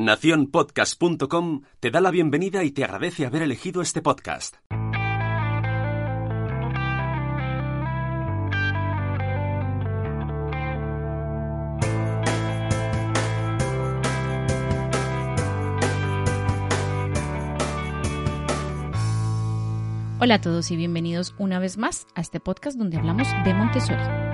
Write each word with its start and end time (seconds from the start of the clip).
Naciónpodcast.com 0.00 1.60
te 1.78 1.90
da 1.90 2.00
la 2.00 2.10
bienvenida 2.10 2.64
y 2.64 2.70
te 2.70 2.84
agradece 2.84 3.26
haber 3.26 3.42
elegido 3.42 3.82
este 3.82 4.00
podcast. 4.00 4.56
Hola 20.22 20.34
a 20.34 20.40
todos 20.40 20.70
y 20.70 20.76
bienvenidos 20.76 21.34
una 21.38 21.58
vez 21.58 21.76
más 21.76 22.06
a 22.14 22.22
este 22.22 22.40
podcast 22.40 22.78
donde 22.78 22.96
hablamos 22.96 23.28
de 23.44 23.52
Montessori. 23.52 24.29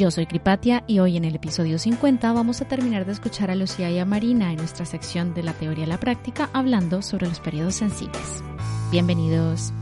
Yo 0.00 0.10
soy 0.10 0.24
Cripatia 0.24 0.82
y 0.86 1.00
hoy 1.00 1.18
en 1.18 1.26
el 1.26 1.34
episodio 1.34 1.78
50 1.78 2.32
vamos 2.32 2.62
a 2.62 2.64
terminar 2.64 3.04
de 3.04 3.12
escuchar 3.12 3.50
a 3.50 3.54
Lucía 3.54 3.90
y 3.90 3.98
a 3.98 4.06
Marina 4.06 4.50
en 4.50 4.56
nuestra 4.56 4.86
sección 4.86 5.34
de 5.34 5.42
la 5.42 5.52
teoría 5.52 5.84
y 5.84 5.88
la 5.88 6.00
práctica 6.00 6.48
hablando 6.54 7.02
sobre 7.02 7.26
los 7.26 7.38
periodos 7.38 7.74
sensibles. 7.74 8.42
Bienvenidos. 8.90 9.74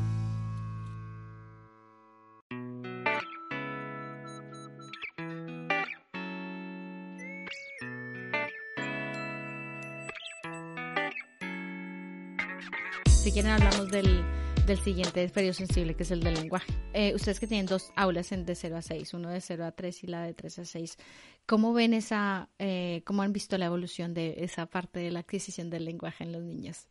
Si 13.06 13.30
quieren 13.30 13.52
hablamos 13.52 13.88
del, 13.92 14.24
del 14.68 14.78
siguiente 14.78 15.26
periodo 15.30 15.54
sensible, 15.54 15.94
que 15.94 16.02
es 16.02 16.10
el 16.10 16.22
del 16.22 16.34
lenguaje. 16.34 16.70
Eh, 16.92 17.14
ustedes 17.14 17.40
que 17.40 17.46
tienen 17.46 17.64
dos 17.64 17.90
aulas 17.96 18.32
en 18.32 18.44
de 18.44 18.54
0 18.54 18.76
a 18.76 18.82
6, 18.82 19.14
uno 19.14 19.30
de 19.30 19.40
0 19.40 19.64
a 19.64 19.72
3 19.72 20.04
y 20.04 20.06
la 20.08 20.22
de 20.24 20.34
3 20.34 20.58
a 20.58 20.64
6, 20.66 20.98
¿cómo 21.46 21.72
ven 21.72 21.94
esa, 21.94 22.50
eh, 22.58 23.02
cómo 23.06 23.22
han 23.22 23.32
visto 23.32 23.56
la 23.56 23.64
evolución 23.64 24.12
de 24.12 24.44
esa 24.44 24.66
parte 24.66 25.00
de 25.00 25.10
la 25.10 25.20
adquisición 25.20 25.70
del 25.70 25.86
lenguaje 25.86 26.22
en 26.22 26.32
los 26.32 26.42
niños? 26.42 26.86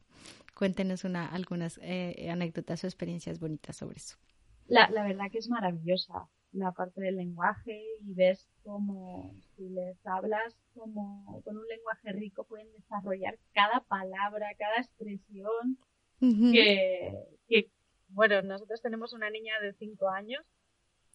Cuéntenos 0.55 1.03
una, 1.03 1.27
algunas 1.27 1.79
eh, 1.83 2.27
anécdotas 2.31 2.83
o 2.83 2.87
experiencias 2.87 3.39
bonitas 3.39 3.75
sobre 3.75 3.97
eso. 3.97 4.17
La, 4.65 4.89
la 4.89 5.03
verdad 5.03 5.25
que 5.31 5.37
es 5.37 5.47
maravillosa 5.47 6.27
la 6.53 6.71
parte 6.71 6.99
del 6.99 7.17
lenguaje 7.17 7.79
y 8.01 8.15
ves 8.15 8.49
cómo 8.63 9.35
si 9.55 9.69
les 9.69 10.03
hablas 10.03 10.57
como 10.73 11.43
con 11.43 11.55
un 11.55 11.67
lenguaje 11.67 12.11
rico 12.13 12.43
pueden 12.45 12.71
desarrollar 12.71 13.37
cada 13.53 13.81
palabra, 13.81 14.47
cada 14.57 14.77
expresión 14.77 15.77
que, 16.19 17.71
bueno, 18.09 18.41
nosotros 18.41 18.81
tenemos 18.81 19.13
una 19.13 19.29
niña 19.29 19.59
de 19.61 19.73
5 19.73 20.09
años. 20.09 20.43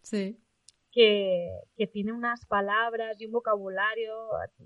Sí. 0.02 0.38
Que, 0.90 1.48
que, 1.76 1.86
tiene 1.86 2.12
unas 2.12 2.44
palabras 2.44 3.18
y 3.18 3.26
un 3.26 3.32
vocabulario, 3.32 4.14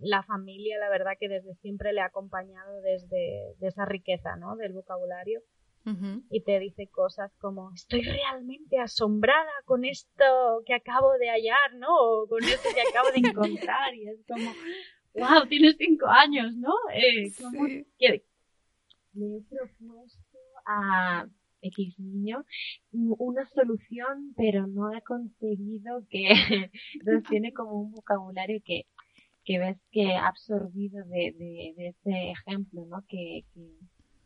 la 0.01 0.25
familia, 0.25 0.79
la 0.79 0.89
verdad 0.89 1.13
que 1.19 1.29
desde 1.29 1.55
siempre 1.57 1.93
le 1.93 2.01
ha 2.01 2.07
acompañado 2.07 2.81
desde 2.81 3.55
de 3.59 3.69
esa 3.69 3.85
riqueza, 3.85 4.35
¿no? 4.37 4.57
Del 4.57 4.73
vocabulario. 4.73 5.43
Y 6.31 6.43
te 6.43 6.59
dice 6.59 6.89
cosas 6.89 7.33
como, 7.39 7.73
estoy 7.73 8.03
realmente 8.03 8.81
asombrada 8.81 9.53
con 9.65 9.85
esto 9.85 10.25
que 10.67 10.75
acabo 10.75 11.13
de 11.13 11.29
hallar, 11.29 11.75
¿no? 11.77 11.89
O 11.95 12.27
con 12.27 12.43
esto 12.43 12.69
que 12.75 12.81
acabo 12.81 13.13
de 13.13 13.19
encontrar. 13.29 13.95
Y 13.95 14.09
es 14.09 14.19
como, 14.27 14.51
wow, 15.15 15.47
tienes 15.49 15.77
cinco 15.79 16.07
años, 16.09 16.57
¿no? 16.57 16.75
Eh, 16.93 17.31
que, 18.01 18.25
he 19.27 19.43
propuesto 19.43 20.39
a 20.67 21.27
X 21.63 21.99
niño 21.99 22.45
una 22.93 23.47
solución, 23.47 24.35
pero 24.37 24.67
no 24.67 24.95
ha 24.95 25.01
conseguido 25.01 26.07
que 26.11 26.29
entonces 26.95 27.25
tiene 27.29 27.53
como 27.53 27.81
un 27.81 27.93
vocabulario 27.93 28.61
que, 28.65 28.87
que 29.45 29.59
ves 29.59 29.79
que 29.91 30.15
ha 30.15 30.29
absorbido 30.29 31.05
de, 31.07 31.33
de, 31.39 31.89
ese 31.89 32.31
ejemplo, 32.31 32.85
¿no? 32.87 33.05
Que, 33.09 33.45
que, 33.55 33.71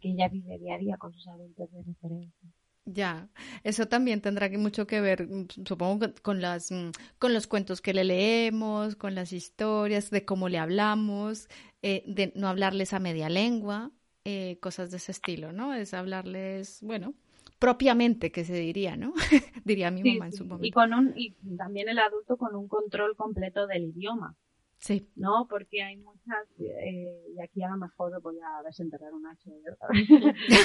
ella 0.02 0.28
vive 0.28 0.58
día 0.58 0.76
a 0.76 0.78
día 0.78 0.96
con 0.96 1.12
sus 1.12 1.28
adultos 1.28 1.70
de 1.72 1.82
referencia. 1.82 2.50
Ya, 2.86 3.28
eso 3.64 3.86
también 3.86 4.22
tendrá 4.22 4.48
mucho 4.56 4.86
que 4.86 5.02
ver, 5.02 5.28
supongo, 5.66 6.06
con 6.22 6.40
las, 6.40 6.70
con 7.18 7.34
los 7.34 7.46
cuentos 7.46 7.82
que 7.82 7.92
le 7.92 8.04
leemos, 8.04 8.96
con 8.96 9.14
las 9.14 9.34
historias, 9.34 10.10
de 10.10 10.24
cómo 10.24 10.48
le 10.48 10.56
hablamos, 10.56 11.48
eh, 11.82 12.02
de 12.06 12.32
no 12.34 12.48
hablarles 12.48 12.94
a 12.94 12.98
media 12.98 13.28
lengua, 13.28 13.92
eh, 14.24 14.58
cosas 14.60 14.90
de 14.90 14.98
ese 14.98 15.12
estilo, 15.12 15.52
¿no? 15.52 15.74
Es 15.74 15.94
hablarles, 15.94 16.80
bueno, 16.82 17.14
propiamente, 17.58 18.32
que 18.32 18.44
se 18.44 18.54
diría, 18.54 18.96
¿no? 18.96 19.14
diría 19.64 19.90
mi 19.90 20.02
mamá 20.02 20.26
en 20.26 20.32
su 20.32 20.44
momento. 20.44 20.66
Y, 20.66 20.70
con 20.70 20.92
un, 20.92 21.12
y 21.16 21.32
también 21.56 21.88
el 21.88 21.98
adulto 21.98 22.36
con 22.36 22.54
un 22.56 22.68
control 22.68 23.16
completo 23.16 23.66
del 23.66 23.84
idioma. 23.84 24.36
Sí. 24.78 25.10
¿No? 25.14 25.46
Porque 25.48 25.82
hay 25.82 25.98
muchas, 25.98 26.48
eh, 26.58 27.34
y 27.36 27.40
aquí 27.42 27.62
a 27.62 27.68
lo 27.68 27.76
mejor 27.76 28.20
voy 28.22 28.36
a 28.38 28.62
desenterrar 28.62 29.12
un 29.12 29.26
hacho, 29.26 29.50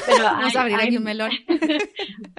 Pero 0.05 0.23
Vamos 0.23 0.55
a 0.55 0.61
abrir 0.61 0.77
aquí 0.77 0.97
un 0.97 1.03
melón. 1.03 1.31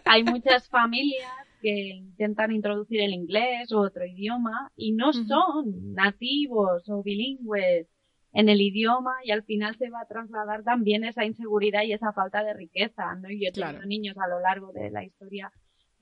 hay 0.07 0.25
muchas 0.25 0.69
familias 0.69 1.31
que 1.61 1.97
intentan 1.97 2.53
introducir 2.53 3.01
el 3.03 3.13
inglés 3.13 3.71
u 3.73 3.79
otro 3.79 4.07
idioma 4.07 4.73
y 4.75 4.93
no 4.93 5.13
son 5.13 5.93
nativos 5.95 6.89
o 6.89 7.03
bilingües 7.03 7.89
en 8.37 8.51
el 8.51 8.61
idioma 8.61 9.15
y 9.25 9.31
al 9.31 9.45
final 9.45 9.77
se 9.79 9.89
va 9.89 10.03
a 10.03 10.07
trasladar 10.07 10.63
también 10.63 11.05
esa 11.05 11.25
inseguridad 11.25 11.85
y 11.85 11.95
esa 11.95 12.13
falta 12.13 12.45
de 12.45 12.53
riqueza, 12.53 13.15
¿no? 13.15 13.31
Y 13.31 13.41
yo 13.41 13.49
he 13.49 13.53
tenido 13.53 13.87
niños 13.87 14.19
a 14.19 14.29
lo 14.29 14.41
largo 14.41 14.73
de 14.73 14.91
la 14.91 15.03
historia 15.03 15.51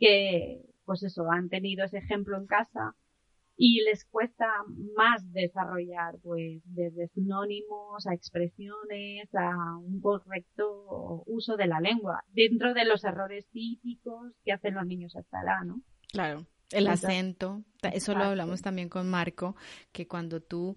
que, 0.00 0.60
pues 0.84 1.04
eso, 1.04 1.30
han 1.30 1.48
tenido 1.48 1.84
ese 1.84 1.98
ejemplo 1.98 2.36
en 2.36 2.46
casa 2.46 2.96
y 3.56 3.82
les 3.84 4.04
cuesta 4.04 4.48
más 4.96 5.32
desarrollar, 5.32 6.16
pues, 6.24 6.60
desde 6.64 7.06
sinónimos 7.06 8.04
a 8.08 8.14
expresiones, 8.14 9.32
a 9.32 9.76
un 9.76 10.00
correcto 10.00 11.22
uso 11.26 11.56
de 11.56 11.68
la 11.68 11.78
lengua, 11.78 12.24
dentro 12.32 12.74
de 12.74 12.84
los 12.84 13.04
errores 13.04 13.46
típicos 13.52 14.32
que 14.44 14.50
hacen 14.50 14.74
los 14.74 14.86
niños 14.86 15.14
hasta 15.14 15.40
la, 15.44 15.62
¿no? 15.62 15.82
Claro, 16.10 16.46
el 16.72 16.88
acento, 16.88 17.62
eso 17.92 18.12
lo 18.12 18.24
hablamos 18.24 18.60
también 18.60 18.88
con 18.88 19.08
Marco, 19.08 19.54
que 19.92 20.08
cuando 20.08 20.40
tú 20.40 20.76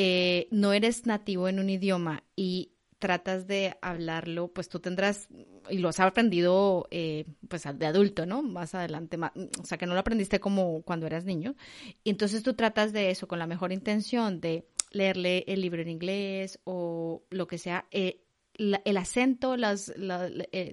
eh, 0.00 0.46
no 0.52 0.72
eres 0.72 1.06
nativo 1.06 1.48
en 1.48 1.58
un 1.58 1.70
idioma 1.70 2.22
y 2.36 2.70
tratas 3.00 3.48
de 3.48 3.76
hablarlo, 3.82 4.46
pues 4.46 4.68
tú 4.68 4.78
tendrás, 4.78 5.26
y 5.68 5.78
lo 5.78 5.88
has 5.88 5.98
aprendido 5.98 6.86
eh, 6.92 7.24
pues 7.48 7.64
de 7.74 7.84
adulto, 7.84 8.24
¿no? 8.24 8.44
Más 8.44 8.76
adelante, 8.76 9.18
o 9.18 9.64
sea, 9.64 9.76
que 9.76 9.86
no 9.86 9.94
lo 9.94 9.98
aprendiste 9.98 10.38
como 10.38 10.82
cuando 10.82 11.06
eras 11.06 11.24
niño. 11.24 11.56
Y 12.04 12.10
entonces 12.10 12.44
tú 12.44 12.54
tratas 12.54 12.92
de 12.92 13.10
eso 13.10 13.26
con 13.26 13.40
la 13.40 13.48
mejor 13.48 13.72
intención 13.72 14.40
de 14.40 14.68
leerle 14.92 15.42
el 15.48 15.62
libro 15.62 15.82
en 15.82 15.88
inglés 15.88 16.60
o 16.62 17.24
lo 17.30 17.48
que 17.48 17.58
sea. 17.58 17.86
Eh, 17.90 18.22
el 18.54 18.96
acento, 18.96 19.56
las, 19.56 19.92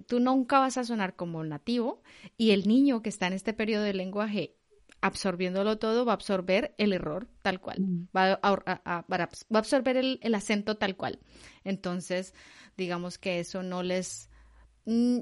tú 0.08 0.20
nunca 0.20 0.60
vas 0.60 0.78
a 0.78 0.84
sonar 0.84 1.16
como 1.16 1.44
nativo 1.44 2.04
y 2.38 2.52
el 2.52 2.68
niño 2.68 3.02
que 3.02 3.10
está 3.10 3.26
en 3.26 3.34
este 3.34 3.54
periodo 3.54 3.84
de 3.84 3.94
lenguaje 3.96 4.56
absorbiéndolo 5.06 5.78
todo, 5.78 6.06
va 6.06 6.14
a 6.14 6.16
absorber 6.16 6.74
el 6.78 6.94
error 6.94 7.28
tal 7.42 7.60
cual, 7.60 7.82
mm. 7.82 8.08
va, 8.16 8.40
a, 8.42 9.06
va 9.08 9.30
a 9.54 9.58
absorber 9.58 9.98
el, 9.98 10.36
acento 10.36 10.78
tal 10.78 10.96
cual. 10.96 11.20
Entonces, 11.64 12.34
digamos 12.78 13.18
que 13.18 13.40
eso 13.40 13.64
no 13.64 13.84
les... 13.84 14.30
Mm, 14.86 15.20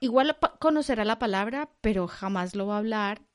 igual 0.00 0.36
conocerá 0.58 1.04
la 1.04 1.18
palabra, 1.18 1.70
pero 1.80 2.06
jamás 2.06 2.54
lo 2.54 2.66
va 2.66 2.76
a 2.76 2.78
hablar 2.78 3.25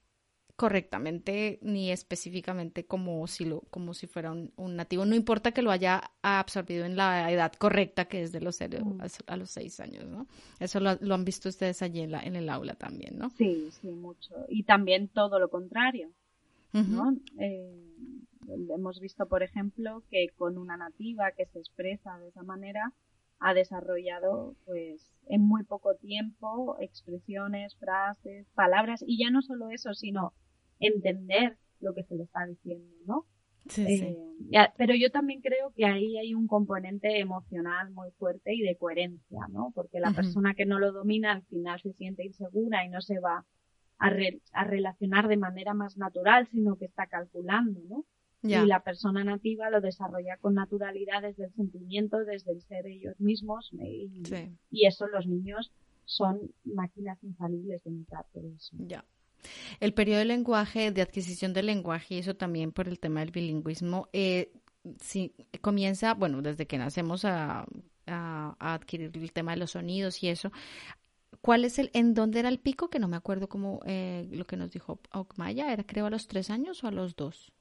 correctamente 0.61 1.57
ni 1.63 1.89
específicamente 1.89 2.85
como 2.85 3.25
si 3.25 3.45
lo 3.45 3.61
como 3.72 3.95
si 3.95 4.05
fuera 4.05 4.31
un, 4.31 4.75
nativo. 4.75 5.05
No 5.05 5.16
importa 5.16 5.53
que 5.53 5.63
lo 5.63 5.72
haya 5.72 6.11
absorbido 6.22 6.85
en 6.85 6.95
la 6.95 7.31
edad 7.31 7.51
correcta 7.53 8.05
que 8.05 8.22
es 8.22 8.31
de 8.31 8.41
los 8.41 8.59
mm. 8.61 9.01
a, 9.25 9.38
los 9.38 9.49
seis 9.49 9.79
años 9.79 10.05
no 10.05 10.27
eso 10.59 10.79
lo, 10.79 11.16
han 11.16 11.25
visto 11.25 11.49
ustedes 11.49 11.81
allí 11.81 12.01
en, 12.01 12.11
la, 12.11 12.22
en 12.22 12.35
el 12.35 12.47
aula 12.47 12.75
también 12.75 13.17
no 13.17 13.31
sí 13.31 13.69
sí 13.72 13.89
mucho. 13.89 14.35
Y 14.49 14.61
también 14.61 15.07
todo 15.07 15.39
lo 15.39 15.49
contrario 15.49 16.11
no 16.73 17.16
eh, 17.39 17.83
hemos 18.69 18.99
visto 18.99 19.25
por 19.25 19.41
ejemplo 19.41 20.03
que 20.11 20.29
con 20.37 20.59
una 20.59 20.78
nativa 20.78 21.31
que 21.31 21.47
se 21.47 21.57
expresa 21.57 22.19
de 22.19 22.28
esa 22.28 22.43
manera 22.43 22.93
ha 23.40 23.55
desarrollado 23.55 24.53
pues 24.66 25.09
en 25.25 25.41
muy 25.41 25.64
poco 25.64 25.96
tiempo 25.96 26.78
expresiones, 26.79 27.75
frases, 27.78 28.46
palabras 28.53 29.03
y 29.07 29.17
ya 29.17 29.31
no 29.31 29.41
solo 29.41 29.72
eso, 29.72 29.96
sino 29.96 30.34
entender 30.81 31.57
lo 31.79 31.93
que 31.93 32.03
se 32.03 32.16
le 32.16 32.23
está 32.23 32.45
diciendo, 32.45 32.93
¿no? 33.05 33.25
Sí, 33.67 33.85
eh, 34.51 34.67
pero 34.75 34.95
yo 34.95 35.11
también 35.11 35.39
creo 35.39 35.72
que 35.75 35.85
ahí 35.85 36.17
hay 36.17 36.33
un 36.33 36.47
componente 36.47 37.19
emocional 37.19 37.91
muy 37.91 38.09
fuerte 38.11 38.53
y 38.55 38.61
de 38.61 38.75
coherencia, 38.75 39.47
¿no? 39.49 39.72
Porque 39.73 39.99
la 39.99 40.11
persona 40.11 40.55
que 40.55 40.66
no 40.66 40.79
lo 40.79 40.91
domina 40.91 41.31
al 41.31 41.43
final 41.43 41.79
se 41.79 41.93
siente 41.93 42.25
insegura 42.25 42.83
y 42.83 42.89
no 42.89 43.01
se 43.01 43.19
va 43.19 43.45
a, 43.99 44.11
a 44.53 44.63
relacionar 44.63 45.28
de 45.28 45.37
manera 45.37 45.75
más 45.75 45.95
natural, 45.95 46.47
sino 46.51 46.75
que 46.75 46.85
está 46.85 47.05
calculando, 47.05 47.79
¿no? 47.87 48.05
Y 48.43 48.66
la 48.66 48.83
persona 48.83 49.23
nativa 49.23 49.69
lo 49.69 49.81
desarrolla 49.81 50.37
con 50.37 50.55
naturalidad 50.55 51.22
desde 51.22 51.45
el 51.45 51.53
sentimiento, 51.53 52.25
desde 52.25 52.53
el 52.53 52.61
ser 52.61 52.87
ellos 52.87 53.19
mismos. 53.19 53.69
Y, 53.73 54.23
y 54.72 54.87
eso 54.87 55.07
los 55.07 55.28
niños 55.28 55.72
son 56.05 56.51
máquinas 56.63 57.23
infalibles 57.23 57.83
de 57.83 57.91
mitad 57.91 58.25
de 58.33 58.55
eso. 58.55 58.75
Ya. 58.79 59.05
El 59.79 59.93
periodo 59.93 60.20
de 60.20 60.26
lenguaje, 60.26 60.91
de 60.91 61.02
adquisición 61.02 61.53
del 61.53 61.67
lenguaje, 61.67 62.16
y 62.16 62.17
eso 62.20 62.35
también 62.35 62.72
por 62.72 62.88
el 62.88 62.99
tema 62.99 63.22
del 63.22 63.32
bilingüismo, 63.32 64.09
eh, 64.14 64.52
si 64.99 65.34
comienza, 65.61 66.14
bueno, 66.14 66.41
desde 66.41 66.67
que 66.67 66.78
nacemos 66.78 67.26
a, 67.26 67.66
adquirir 68.08 69.11
el 69.14 69.32
tema 69.32 69.52
de 69.52 69.58
los 69.58 69.72
sonidos 69.72 70.22
y 70.23 70.28
eso. 70.28 70.52
¿Cuál 71.41 71.64
es 71.64 71.79
el, 71.79 71.90
en 71.93 72.14
dónde 72.14 72.40
era 72.40 72.49
el 72.49 72.59
pico? 72.59 72.90
Que 72.90 72.99
no 72.99 73.08
me 73.08 73.16
acuerdo 73.16 73.47
cómo 73.47 73.79
eh, 73.85 74.28
lo 74.32 74.46
que 74.46 74.58
nos 74.58 74.72
dijo 74.72 74.99
Okmaya, 75.14 75.72
¿era 75.72 75.85
creo 75.85 76.08
a 76.08 76.09
los 76.09 76.28
tres 76.28 76.49
años 76.49 76.84
o 76.84 76.88
a 76.88 76.91
los 76.91 77.16
dos? 77.16 77.53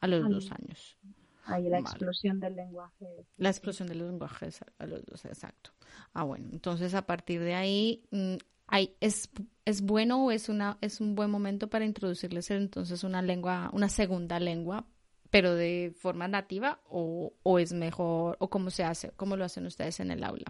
A 0.00 0.06
los 0.06 0.28
dos 0.28 0.50
años. 0.50 0.96
Ahí 1.44 1.68
la 1.68 1.78
explosión 1.78 2.40
del 2.40 2.56
lenguaje. 2.56 3.26
La 3.36 3.50
explosión 3.50 3.88
del 3.88 3.98
lenguaje 3.98 4.48
a 4.78 4.86
los 4.86 5.04
dos, 5.04 5.24
exacto. 5.24 5.72
Ah, 6.12 6.22
bueno, 6.24 6.48
entonces 6.52 6.94
a 6.94 7.02
partir 7.02 7.40
de 7.40 7.54
ahí, 7.54 8.04
mm, 8.10 8.36
hay, 8.72 8.96
es, 9.00 9.28
es 9.66 9.82
bueno 9.82 10.24
o 10.24 10.30
es, 10.30 10.48
una, 10.48 10.78
es 10.80 11.02
un 11.02 11.14
buen 11.14 11.30
momento 11.30 11.68
para 11.68 11.84
introducirles 11.84 12.50
entonces 12.50 13.04
una 13.04 13.20
lengua, 13.20 13.68
una 13.74 13.90
segunda 13.90 14.40
lengua, 14.40 14.86
pero 15.30 15.54
de 15.54 15.92
forma 15.94 16.26
nativa 16.26 16.80
o, 16.88 17.34
o 17.42 17.58
es 17.58 17.74
mejor, 17.74 18.38
o 18.40 18.48
cómo 18.48 18.70
se 18.70 18.82
hace, 18.82 19.10
cómo 19.10 19.36
lo 19.36 19.44
hacen 19.44 19.66
ustedes 19.66 20.00
en 20.00 20.10
el 20.10 20.24
aula. 20.24 20.46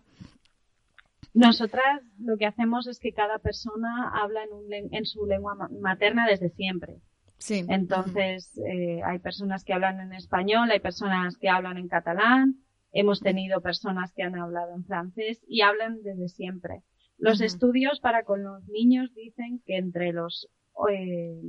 Nosotras 1.35 2.01
lo 2.21 2.37
que 2.37 2.47
hacemos 2.47 2.87
es 2.87 3.01
que 3.01 3.13
cada 3.13 3.41
persona 3.41 4.13
habla 4.15 4.45
en, 4.45 4.53
un, 4.53 4.73
en 4.73 5.05
su 5.05 5.27
lengua 5.27 5.57
materna 5.81 6.29
desde 6.29 6.51
siempre. 6.51 7.01
Sí. 7.39 7.67
Entonces, 7.69 8.57
eh, 8.59 9.01
hay 9.05 9.19
personas 9.19 9.65
que 9.65 9.73
hablan 9.73 9.99
en 9.99 10.13
español, 10.13 10.71
hay 10.71 10.79
personas 10.79 11.37
que 11.39 11.49
hablan 11.49 11.77
en 11.77 11.89
catalán, 11.89 12.63
hemos 12.93 13.19
tenido 13.19 13.61
personas 13.63 14.13
que 14.13 14.23
han 14.23 14.39
hablado 14.39 14.77
en 14.77 14.85
francés 14.85 15.43
y 15.49 15.63
hablan 15.63 16.05
desde 16.05 16.29
siempre. 16.29 16.85
Los 17.19 17.41
estudios 17.41 18.01
para 18.01 18.25
con 18.25 18.43
los 18.43 18.67
niños 18.69 19.15
dicen 19.15 19.63
que 19.65 19.77
entre 19.77 20.13
los, 20.13 20.49
eh, 20.91 21.41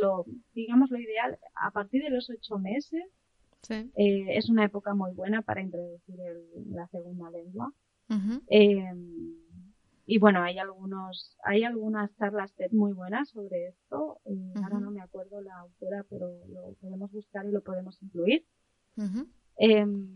lo, 0.00 0.26
digamos 0.54 0.90
lo 0.90 0.98
ideal, 0.98 1.38
a 1.54 1.70
partir 1.70 2.02
de 2.02 2.10
los 2.10 2.28
ocho 2.28 2.58
meses, 2.58 3.04
eh, 3.70 4.36
es 4.36 4.48
una 4.48 4.64
época 4.64 4.94
muy 4.94 5.12
buena 5.12 5.42
para 5.42 5.62
introducir 5.62 6.16
la 6.70 6.86
segunda 6.88 7.30
lengua. 7.30 7.72
Y 10.08 10.18
bueno, 10.18 10.42
hay 10.42 10.58
algunos, 10.58 11.36
hay 11.42 11.64
algunas 11.64 12.14
charlas 12.14 12.54
TED 12.54 12.70
muy 12.70 12.92
buenas 12.92 13.28
sobre 13.30 13.66
esto. 13.66 14.20
Eh, 14.24 14.52
ahora 14.62 14.78
no 14.78 14.92
me 14.92 15.02
acuerdo 15.02 15.40
la 15.40 15.58
autora, 15.58 16.06
pero 16.08 16.28
lo 16.48 16.74
podemos 16.80 17.10
buscar 17.10 17.44
y 17.44 17.50
lo 17.50 17.60
podemos 17.60 18.00
incluir. 18.00 18.46
Em, 19.58 20.08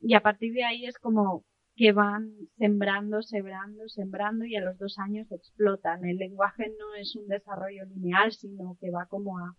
y 0.00 0.14
a 0.14 0.22
partir 0.22 0.54
de 0.54 0.64
ahí 0.64 0.86
es 0.86 0.96
como 0.98 1.44
que 1.76 1.92
van 1.92 2.32
sembrando, 2.56 3.22
sembrando, 3.22 3.88
sembrando 3.88 4.46
y 4.46 4.56
a 4.56 4.62
los 4.62 4.78
dos 4.78 4.98
años 4.98 5.30
explotan. 5.30 6.06
El 6.06 6.16
lenguaje 6.16 6.74
no 6.78 6.94
es 6.94 7.14
un 7.14 7.28
desarrollo 7.28 7.84
lineal, 7.84 8.32
sino 8.32 8.78
que 8.80 8.90
va 8.90 9.06
como 9.06 9.38
a, 9.38 9.54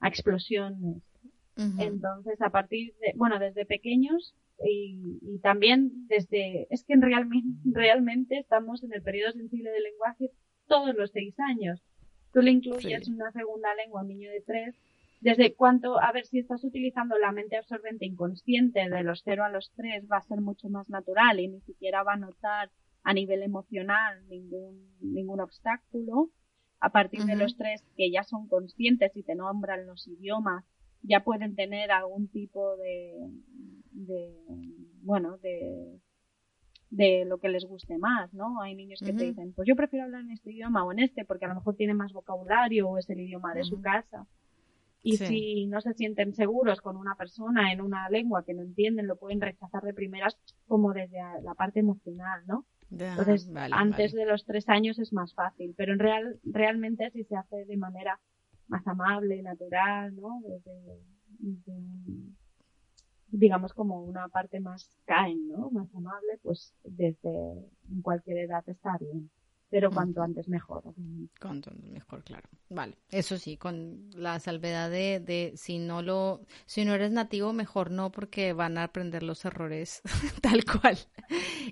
a 0.00 0.08
explosiones. 0.08 1.02
Entonces, 1.78 2.40
a 2.40 2.50
partir 2.50 2.94
de, 3.00 3.14
bueno, 3.16 3.40
desde 3.40 3.66
pequeños 3.66 4.32
y, 4.64 5.40
también 5.42 6.06
desde, 6.06 6.68
es 6.70 6.84
que 6.84 6.94
en 6.94 7.02
realmente 7.02 8.38
estamos 8.38 8.84
en 8.84 8.92
el 8.92 9.02
periodo 9.02 9.32
sensible 9.32 9.70
del 9.70 9.82
lenguaje 9.82 10.30
todos 10.68 10.94
los 10.94 11.10
seis 11.10 11.34
años. 11.40 11.82
Tú 12.32 12.42
le 12.42 12.52
incluyes 12.52 13.08
una 13.08 13.32
segunda 13.32 13.74
lengua 13.74 14.00
a 14.00 14.02
un 14.04 14.08
niño 14.08 14.30
de 14.30 14.40
tres, 14.40 14.76
desde 15.20 15.54
cuánto, 15.54 16.00
a 16.00 16.12
ver 16.12 16.26
si 16.26 16.38
estás 16.38 16.62
utilizando 16.64 17.18
la 17.18 17.32
mente 17.32 17.56
absorbente 17.56 18.06
inconsciente 18.06 18.88
de 18.88 19.02
los 19.02 19.22
cero 19.24 19.44
a 19.44 19.50
los 19.50 19.72
tres 19.74 20.06
va 20.10 20.18
a 20.18 20.22
ser 20.22 20.40
mucho 20.40 20.68
más 20.68 20.88
natural 20.88 21.40
y 21.40 21.48
ni 21.48 21.60
siquiera 21.62 22.02
va 22.02 22.14
a 22.14 22.18
notar 22.18 22.70
a 23.02 23.14
nivel 23.14 23.42
emocional 23.42 24.26
ningún, 24.28 24.96
ningún 25.00 25.40
obstáculo. 25.40 26.30
A 26.80 26.90
partir 26.90 27.24
de 27.24 27.34
los 27.34 27.56
tres 27.56 27.82
que 27.96 28.08
ya 28.08 28.22
son 28.22 28.46
conscientes 28.46 29.10
y 29.16 29.24
te 29.24 29.34
nombran 29.34 29.84
los 29.84 30.06
idiomas, 30.06 30.64
ya 31.02 31.24
pueden 31.24 31.56
tener 31.56 31.90
algún 31.90 32.28
tipo 32.28 32.76
de, 32.76 33.14
de 33.90 34.32
bueno, 35.02 35.38
de, 35.38 35.98
de 36.90 37.24
lo 37.24 37.38
que 37.38 37.48
les 37.48 37.64
guste 37.64 37.98
más, 37.98 38.32
¿no? 38.32 38.60
Hay 38.62 38.74
niños 38.74 39.00
que 39.04 39.12
te 39.12 39.24
dicen, 39.24 39.52
pues 39.54 39.66
yo 39.66 39.74
prefiero 39.74 40.04
hablar 40.04 40.22
en 40.22 40.30
este 40.30 40.52
idioma 40.52 40.84
o 40.84 40.92
en 40.92 41.00
este 41.00 41.24
porque 41.24 41.46
a 41.46 41.48
lo 41.48 41.56
mejor 41.56 41.74
tiene 41.74 41.94
más 41.94 42.12
vocabulario 42.12 42.88
o 42.88 42.98
es 42.98 43.10
el 43.10 43.20
idioma 43.20 43.54
de 43.54 43.64
su 43.64 43.80
casa. 43.80 44.26
Y 45.08 45.16
si 45.16 45.66
no 45.66 45.80
se 45.80 45.94
sienten 45.94 46.34
seguros 46.34 46.80
con 46.80 46.96
una 46.96 47.14
persona 47.14 47.72
en 47.72 47.80
una 47.80 48.08
lengua 48.10 48.44
que 48.44 48.54
no 48.54 48.62
entienden, 48.62 49.06
lo 49.06 49.16
pueden 49.16 49.40
rechazar 49.40 49.82
de 49.82 49.94
primeras 49.94 50.36
como 50.66 50.92
desde 50.92 51.18
la 51.42 51.54
parte 51.54 51.80
emocional, 51.80 52.42
¿no? 52.46 52.66
Entonces, 52.90 53.50
antes 53.70 54.12
de 54.12 54.24
los 54.24 54.44
tres 54.44 54.68
años 54.68 54.98
es 54.98 55.12
más 55.12 55.34
fácil, 55.34 55.74
pero 55.76 55.92
en 55.92 55.98
real, 55.98 56.40
realmente 56.44 57.10
si 57.10 57.24
se 57.24 57.36
hace 57.36 57.64
de 57.64 57.76
manera 57.76 58.18
más 58.66 58.86
amable, 58.86 59.42
natural, 59.42 60.14
¿no? 60.16 60.42
Desde, 60.42 61.00
digamos 63.28 63.72
como 63.74 64.02
una 64.02 64.28
parte 64.28 64.60
más 64.60 64.90
kind, 65.06 65.50
¿no? 65.50 65.70
Más 65.70 65.94
amable, 65.94 66.38
pues 66.42 66.74
desde 66.84 67.30
cualquier 68.02 68.38
edad 68.38 68.64
está 68.68 68.96
bien. 68.98 69.30
Pero 69.70 69.90
cuanto 69.90 70.22
antes 70.22 70.48
mejor. 70.48 70.82
Cuanto 71.40 71.70
antes 71.70 71.90
mejor, 71.90 72.24
claro. 72.24 72.48
Vale. 72.70 72.96
Eso 73.10 73.36
sí, 73.36 73.56
con 73.56 74.10
la 74.14 74.40
salvedad 74.40 74.90
de, 74.90 75.20
de 75.20 75.52
si 75.56 75.78
no 75.78 76.00
lo, 76.00 76.40
si 76.64 76.84
no 76.84 76.94
eres 76.94 77.10
nativo, 77.10 77.52
mejor 77.52 77.90
no, 77.90 78.10
porque 78.10 78.54
van 78.54 78.78
a 78.78 78.84
aprender 78.84 79.22
los 79.22 79.44
errores 79.44 80.00
tal 80.42 80.64
cual. 80.64 80.98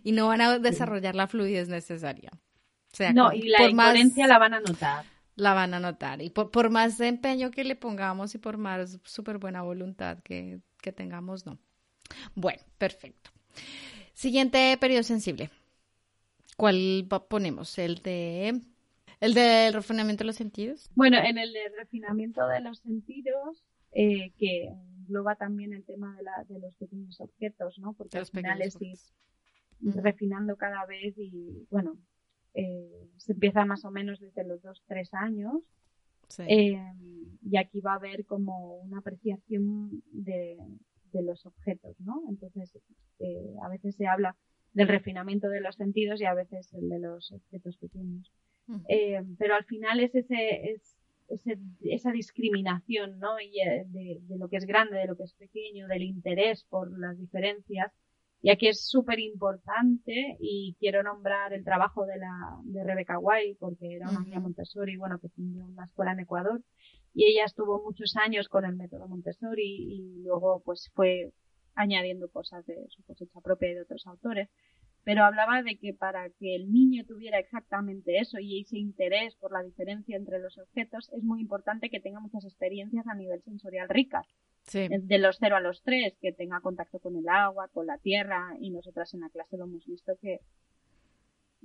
Y 0.02 0.12
no 0.12 0.28
van 0.28 0.42
a 0.42 0.58
desarrollar 0.58 1.14
la 1.14 1.26
fluidez 1.26 1.68
necesaria. 1.68 2.30
O 2.32 2.96
sea, 2.96 3.12
no, 3.12 3.32
y 3.32 3.48
la 3.48 3.68
incoherencia 3.68 4.26
la 4.26 4.38
van 4.38 4.54
a 4.54 4.60
notar 4.60 5.04
la 5.36 5.52
van 5.52 5.74
a 5.74 5.80
notar. 5.80 6.22
Y 6.22 6.30
por, 6.30 6.70
más 6.70 6.98
empeño 6.98 7.50
que 7.50 7.62
le 7.62 7.76
pongamos 7.76 8.34
y 8.34 8.38
por 8.38 8.56
más 8.56 8.98
súper 9.04 9.38
buena 9.38 9.62
voluntad 9.62 10.18
que, 10.24 10.60
tengamos, 10.94 11.46
no. 11.46 11.58
Bueno, 12.34 12.62
perfecto. 12.78 13.30
Siguiente 14.14 14.76
periodo 14.80 15.02
sensible. 15.02 15.50
¿Cuál 16.56 17.06
ponemos? 17.28 17.78
¿El 17.78 17.96
de 17.96 18.62
el 19.20 19.34
del 19.34 19.72
refinamiento 19.72 20.24
de 20.24 20.26
los 20.26 20.36
sentidos? 20.36 20.90
Bueno, 20.94 21.18
en 21.18 21.38
el 21.38 21.52
de 21.52 21.68
refinamiento 21.76 22.46
de 22.48 22.60
los 22.60 22.78
sentidos, 22.80 23.64
eh, 23.92 24.32
que 24.38 24.68
engloba 24.98 25.36
también 25.36 25.72
el 25.72 25.84
tema 25.84 26.14
de, 26.16 26.22
la, 26.22 26.44
de 26.48 26.58
los 26.58 26.74
pequeños 26.76 27.20
objetos, 27.20 27.78
¿no? 27.78 27.94
Porque 27.94 28.18
al 28.18 28.26
final 28.26 28.60
es 28.60 28.76
ir 28.80 28.98
refinando 29.80 30.56
cada 30.56 30.84
vez 30.84 31.14
y, 31.16 31.66
bueno, 31.70 31.96
eh, 32.54 33.08
se 33.16 33.32
empieza 33.32 33.64
más 33.64 33.84
o 33.84 33.90
menos 33.90 34.20
desde 34.20 34.44
los 34.44 34.62
dos, 34.62 34.82
tres 34.86 35.14
años. 35.14 35.62
Eh, 36.38 36.76
y 37.42 37.56
aquí 37.56 37.80
va 37.80 37.92
a 37.92 37.96
haber 37.96 38.26
como 38.26 38.78
una 38.78 38.98
apreciación 38.98 40.02
de, 40.10 40.58
los 41.12 41.46
objetos, 41.46 41.98
¿no? 42.00 42.24
Entonces, 42.28 42.76
a 43.62 43.68
veces 43.70 43.94
se 43.94 44.06
habla 44.06 44.36
del 44.76 44.88
refinamiento 44.88 45.48
de 45.48 45.62
los 45.62 45.74
sentidos 45.76 46.20
y 46.20 46.26
a 46.26 46.34
veces 46.34 46.70
el 46.74 46.90
de 46.90 46.98
los 46.98 47.32
objetos 47.32 47.78
pequeños. 47.78 48.30
pero 49.38 49.54
al 49.54 49.64
final 49.64 50.00
es 50.00 50.14
ese, 50.14 50.70
es 50.70 50.98
esa 51.80 52.12
discriminación, 52.12 53.18
¿no? 53.18 53.40
Y 53.40 53.52
de, 53.86 54.20
lo 54.36 54.48
que 54.48 54.58
es 54.58 54.66
grande, 54.66 54.98
de 54.98 55.06
lo 55.06 55.16
que 55.16 55.22
es 55.22 55.32
pequeño, 55.32 55.88
del 55.88 56.02
interés 56.02 56.64
por 56.68 56.96
las 56.98 57.18
diferencias 57.18 57.90
y 58.42 58.50
aquí 58.50 58.68
es 58.68 58.86
súper 58.86 59.18
importante 59.18 60.36
y 60.38 60.76
quiero 60.78 61.02
nombrar 61.02 61.54
el 61.54 61.64
trabajo 61.64 62.04
de, 62.04 62.18
la, 62.18 62.58
de 62.64 62.84
Rebecca 62.84 63.18
White 63.18 63.56
porque 63.58 63.96
era 63.96 64.10
una 64.10 64.20
niña 64.20 64.40
Montessori, 64.40 64.98
bueno, 64.98 65.18
que 65.18 65.30
fundó 65.30 65.64
una 65.64 65.86
escuela 65.86 66.12
en 66.12 66.20
Ecuador 66.20 66.62
y 67.14 67.24
ella 67.24 67.46
estuvo 67.46 67.82
muchos 67.82 68.14
años 68.14 68.48
con 68.48 68.66
el 68.66 68.76
método 68.76 69.08
Montessori 69.08 69.62
y 69.64 70.22
luego 70.22 70.60
pues 70.66 70.92
fue 70.94 71.32
añadiendo 71.76 72.28
cosas 72.28 72.66
de 72.66 72.86
su 72.88 73.02
cosecha 73.04 73.40
propia 73.40 73.70
y 73.70 73.74
de 73.74 73.82
otros 73.82 74.06
autores. 74.06 74.48
Pero 75.04 75.22
hablaba 75.22 75.62
de 75.62 75.76
que 75.76 75.94
para 75.94 76.30
que 76.30 76.56
el 76.56 76.72
niño 76.72 77.04
tuviera 77.04 77.38
exactamente 77.38 78.18
eso 78.18 78.40
y 78.40 78.62
ese 78.62 78.78
interés 78.78 79.36
por 79.36 79.52
la 79.52 79.62
diferencia 79.62 80.16
entre 80.16 80.40
los 80.40 80.58
objetos, 80.58 81.12
es 81.12 81.22
muy 81.22 81.40
importante 81.40 81.90
que 81.90 82.00
tenga 82.00 82.18
muchas 82.18 82.44
experiencias 82.44 83.06
a 83.06 83.14
nivel 83.14 83.40
sensorial 83.42 83.88
ricas 83.88 84.26
de 84.72 85.18
los 85.18 85.36
0 85.38 85.56
a 85.56 85.60
los 85.60 85.82
3, 85.82 86.16
que 86.20 86.32
tenga 86.32 86.60
contacto 86.60 86.98
con 86.98 87.16
el 87.16 87.28
agua, 87.28 87.68
con 87.68 87.86
la 87.86 87.98
tierra, 87.98 88.56
y 88.58 88.70
nosotras 88.70 89.14
en 89.14 89.20
la 89.20 89.28
clase 89.28 89.56
lo 89.56 89.64
hemos 89.64 89.86
visto 89.86 90.16
que, 90.20 90.40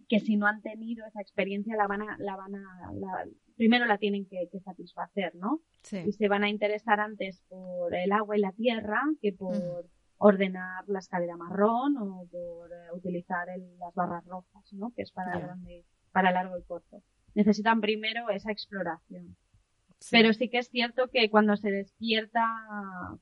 que 0.08 0.20
si 0.20 0.38
no 0.38 0.46
han 0.46 0.62
tenido 0.62 1.06
esa 1.08 1.22
experiencia 1.22 1.76
la 1.76 1.88
van 1.88 2.04
a, 2.04 2.18
la 2.20 2.36
van 2.36 2.56
a, 2.56 3.26
primero 3.56 3.86
la 3.86 3.98
tienen 3.98 4.26
que, 4.26 4.48
satisfacer, 4.64 5.36
¿no? 5.36 5.62
Y 5.92 6.12
se 6.12 6.28
van 6.28 6.44
a 6.44 6.50
interesar 6.50 7.00
antes 7.00 7.42
por 7.50 7.96
el 7.96 8.12
agua 8.12 8.38
y 8.38 8.42
la 8.42 8.52
tierra 8.52 9.02
que 9.20 9.34
por 9.34 9.88
ordenar 10.24 10.88
la 10.88 11.00
escalera 11.00 11.36
marrón 11.36 11.98
o 11.98 12.28
por 12.32 12.72
eh, 12.72 12.94
utilizar 12.94 13.48
las 13.80 13.94
barras 13.96 14.24
rojas, 14.26 14.72
¿no? 14.72 14.92
Que 14.96 15.02
es 15.02 15.12
para 15.12 15.40
grande, 15.40 15.84
para 16.12 16.32
largo 16.32 16.60
y 16.60 16.64
corto. 16.64 17.02
Necesitan 17.34 17.82
primero 17.82 18.30
esa 18.30 18.52
exploración. 18.52 19.36
Pero 20.12 20.34
sí 20.34 20.50
que 20.50 20.60
es 20.60 20.70
cierto 20.70 21.10
que 21.12 21.30
cuando 21.32 21.56
se 21.58 21.72
despierta 21.72 22.44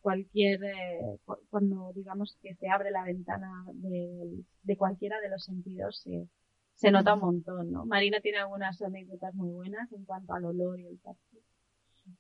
cualquier, 0.02 0.64
eh, 0.64 1.00
cuando 1.50 1.92
digamos 1.94 2.38
que 2.42 2.56
se 2.56 2.70
abre 2.70 2.92
la 2.92 3.04
ventana 3.04 3.50
de, 3.74 4.78
cualquiera 4.78 5.20
de 5.22 5.30
los 5.30 5.44
sentidos, 5.46 6.02
se, 6.02 6.28
se 6.76 6.92
nota 6.92 7.14
un 7.14 7.22
montón, 7.22 7.72
¿no? 7.72 7.86
Marina 7.86 8.20
tiene 8.20 8.40
algunas 8.40 8.82
anécdotas 8.82 9.34
muy 9.36 9.52
buenas 9.52 9.92
en 9.94 10.04
cuanto 10.04 10.34
al 10.34 10.46
olor 10.46 10.80
y 10.80 10.88
el 10.88 11.00
tacto. 11.00 11.29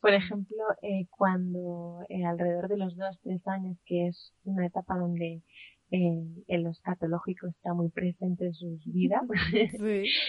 Por 0.02 0.14
ejemplo, 0.14 0.58
eh, 0.82 1.06
cuando 1.10 2.02
eh, 2.10 2.26
alrededor 2.26 2.68
de 2.68 2.78
los 2.78 2.96
dos, 2.96 3.20
tres 3.24 3.46
años, 3.48 3.78
que 3.86 4.08
es 4.08 4.34
una 4.44 4.66
etapa 4.66 4.98
donde 4.98 5.42
eh, 5.92 6.24
el 6.48 6.68
escatológico 6.68 7.48
está 7.48 7.74
muy 7.74 7.90
presente 7.90 8.46
en 8.46 8.54
sus 8.54 8.86
vidas, 8.86 9.24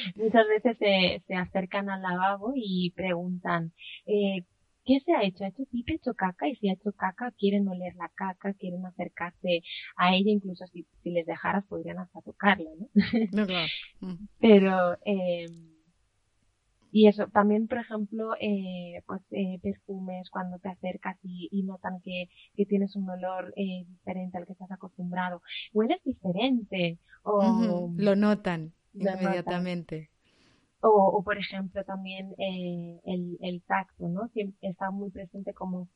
muchas 0.16 0.48
veces 0.48 0.78
se, 0.78 1.22
se 1.26 1.34
acercan 1.34 1.90
al 1.90 2.02
lavabo 2.02 2.52
y 2.54 2.92
preguntan, 2.96 3.72
eh, 4.06 4.44
¿qué 4.84 5.00
se 5.00 5.12
ha 5.12 5.22
hecho? 5.22 5.44
¿Ha 5.44 5.48
hecho 5.48 5.64
pipi, 5.70 5.92
ha 5.92 5.96
hecho 5.96 6.14
caca? 6.14 6.48
Y 6.48 6.56
si 6.56 6.68
ha 6.68 6.72
hecho 6.72 6.92
caca, 6.92 7.30
quieren 7.32 7.68
oler 7.68 7.94
la 7.96 8.10
caca, 8.14 8.54
quieren 8.54 8.84
acercarse 8.86 9.62
a 9.96 10.14
ella, 10.14 10.30
incluso 10.30 10.66
si, 10.68 10.86
si 11.02 11.10
les 11.10 11.26
dejaras 11.26 11.64
podrían 11.66 11.98
hasta 11.98 12.20
tocarla, 12.22 12.70
¿no? 12.78 12.88
no 13.32 13.46
claro. 13.46 13.68
Mm. 14.00 14.14
Pero, 14.40 14.96
eh, 15.04 15.46
y 16.92 17.09
eso, 17.09 17.28
también, 17.28 17.68
por 17.68 17.78
ejemplo, 17.78 18.35
eh, 18.40 19.02
pues 19.06 19.23
eh, 19.30 19.59
perfumes, 19.62 20.28
cuando 20.30 20.59
te 20.59 20.68
acercas 20.68 21.16
y, 21.23 21.49
y 21.52 21.62
notan 21.62 22.00
que, 22.02 22.28
que, 22.54 22.66
tienes 22.66 22.97
un 22.97 23.09
olor 23.09 23.52
eh, 23.56 23.85
diferente 23.87 24.38
al 24.38 24.47
que 24.47 24.52
estás 24.52 24.70
acostumbrado. 24.70 25.42
Hueles 25.73 26.02
diferente. 26.04 26.99
O, 27.23 27.92
Lo 27.97 28.16
notan 28.16 28.73
inmediatamente. 28.94 30.11
O, 30.82 30.88
o, 30.88 31.23
por 31.23 31.38
ejemplo, 31.38 31.85
también 31.85 32.35
eh, 32.38 33.00
el, 33.04 33.37
el 33.40 33.62
tacto, 33.62 34.09
¿no? 34.09 34.28
Siempre 34.28 34.70
está 34.70 34.90
muy 34.90 35.11
presente 35.11 35.52
como 35.52 35.88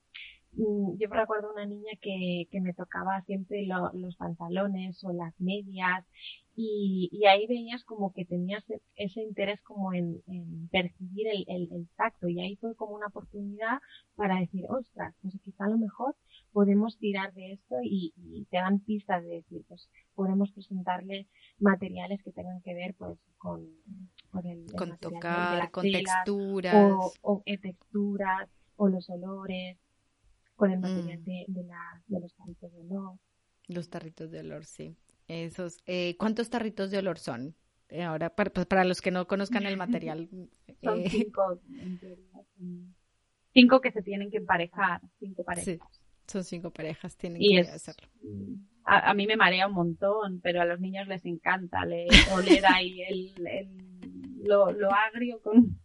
yo 0.56 1.08
recuerdo 1.08 1.52
una 1.52 1.66
niña 1.66 1.92
que, 2.00 2.46
que 2.50 2.60
me 2.60 2.74
tocaba 2.74 3.22
siempre 3.22 3.66
los 3.66 4.16
pantalones 4.16 5.02
o 5.04 5.12
las 5.12 5.38
medias 5.40 6.04
y, 6.56 7.08
y, 7.10 7.26
ahí 7.26 7.48
veías 7.48 7.82
como 7.82 8.12
que 8.12 8.24
tenías 8.24 8.62
ese 8.94 9.22
interés 9.22 9.60
como 9.62 9.92
en, 9.92 10.22
en 10.28 10.68
percibir 10.68 11.26
el, 11.26 11.44
el, 11.48 11.72
el, 11.72 11.88
tacto 11.96 12.28
y 12.28 12.40
ahí 12.40 12.54
fue 12.56 12.76
como 12.76 12.94
una 12.94 13.08
oportunidad 13.08 13.80
para 14.14 14.38
decir, 14.38 14.64
ostras, 14.68 15.16
pues 15.20 15.34
quizá 15.42 15.64
a 15.64 15.70
lo 15.70 15.78
mejor 15.78 16.14
podemos 16.52 16.96
tirar 16.98 17.34
de 17.34 17.54
esto 17.54 17.74
y, 17.82 18.14
y, 18.16 18.44
te 18.44 18.58
dan 18.58 18.78
pistas 18.78 19.24
de 19.24 19.30
decir, 19.30 19.64
pues 19.66 19.90
podemos 20.14 20.52
presentarle 20.52 21.26
materiales 21.58 22.22
que 22.22 22.30
tengan 22.30 22.60
que 22.62 22.74
ver 22.74 22.94
pues 22.94 23.18
con, 23.36 23.68
con 24.30 24.46
el, 24.46 24.72
con 24.76 24.96
tocar, 24.98 25.72
con 25.72 25.90
texturas. 25.90 26.92
o, 26.92 27.12
o 27.22 27.42
eh, 27.46 27.58
texturas 27.58 28.48
o 28.76 28.88
los 28.88 29.10
olores 29.10 29.76
con 30.56 30.70
el 30.70 30.80
material 30.80 31.20
mm. 31.20 31.24
de, 31.24 31.44
de, 31.48 31.64
la, 31.64 32.02
de 32.06 32.20
los 32.20 32.34
tarritos 32.34 32.72
de 32.72 32.80
olor. 32.80 33.18
Los 33.68 33.88
tarritos 33.88 34.30
de 34.30 34.40
olor, 34.40 34.64
sí. 34.64 34.96
Esos, 35.28 35.78
eh, 35.86 36.16
¿Cuántos 36.18 36.50
tarritos 36.50 36.90
de 36.90 36.98
olor 36.98 37.18
son? 37.18 37.54
Eh, 37.88 38.02
ahora, 38.02 38.34
para, 38.34 38.50
pues, 38.50 38.66
para, 38.66 38.84
los 38.84 39.00
que 39.00 39.10
no 39.10 39.26
conozcan 39.26 39.64
el 39.66 39.76
material. 39.76 40.28
son 40.82 41.00
eh, 41.00 41.08
cinco, 41.10 41.60
cinco 43.52 43.80
que 43.80 43.92
se 43.92 44.02
tienen 44.02 44.30
que 44.30 44.38
emparejar, 44.38 45.00
cinco 45.18 45.44
parejas. 45.44 45.64
Sí, 45.64 45.78
son 46.26 46.44
cinco 46.44 46.70
parejas, 46.70 47.16
tienen 47.16 47.40
que 47.40 47.60
hacerlo. 47.60 48.08
A, 48.84 49.10
a, 49.10 49.14
mí 49.14 49.26
me 49.26 49.36
marea 49.36 49.66
un 49.66 49.74
montón, 49.74 50.40
pero 50.42 50.60
a 50.60 50.66
los 50.66 50.78
niños 50.78 51.08
les 51.08 51.24
encanta 51.24 51.86
le, 51.86 52.06
oler 52.34 52.66
ahí 52.66 53.00
el, 53.02 53.46
el, 53.46 53.68
lo, 54.42 54.72
lo 54.72 54.92
agrio 54.92 55.40
con, 55.40 55.80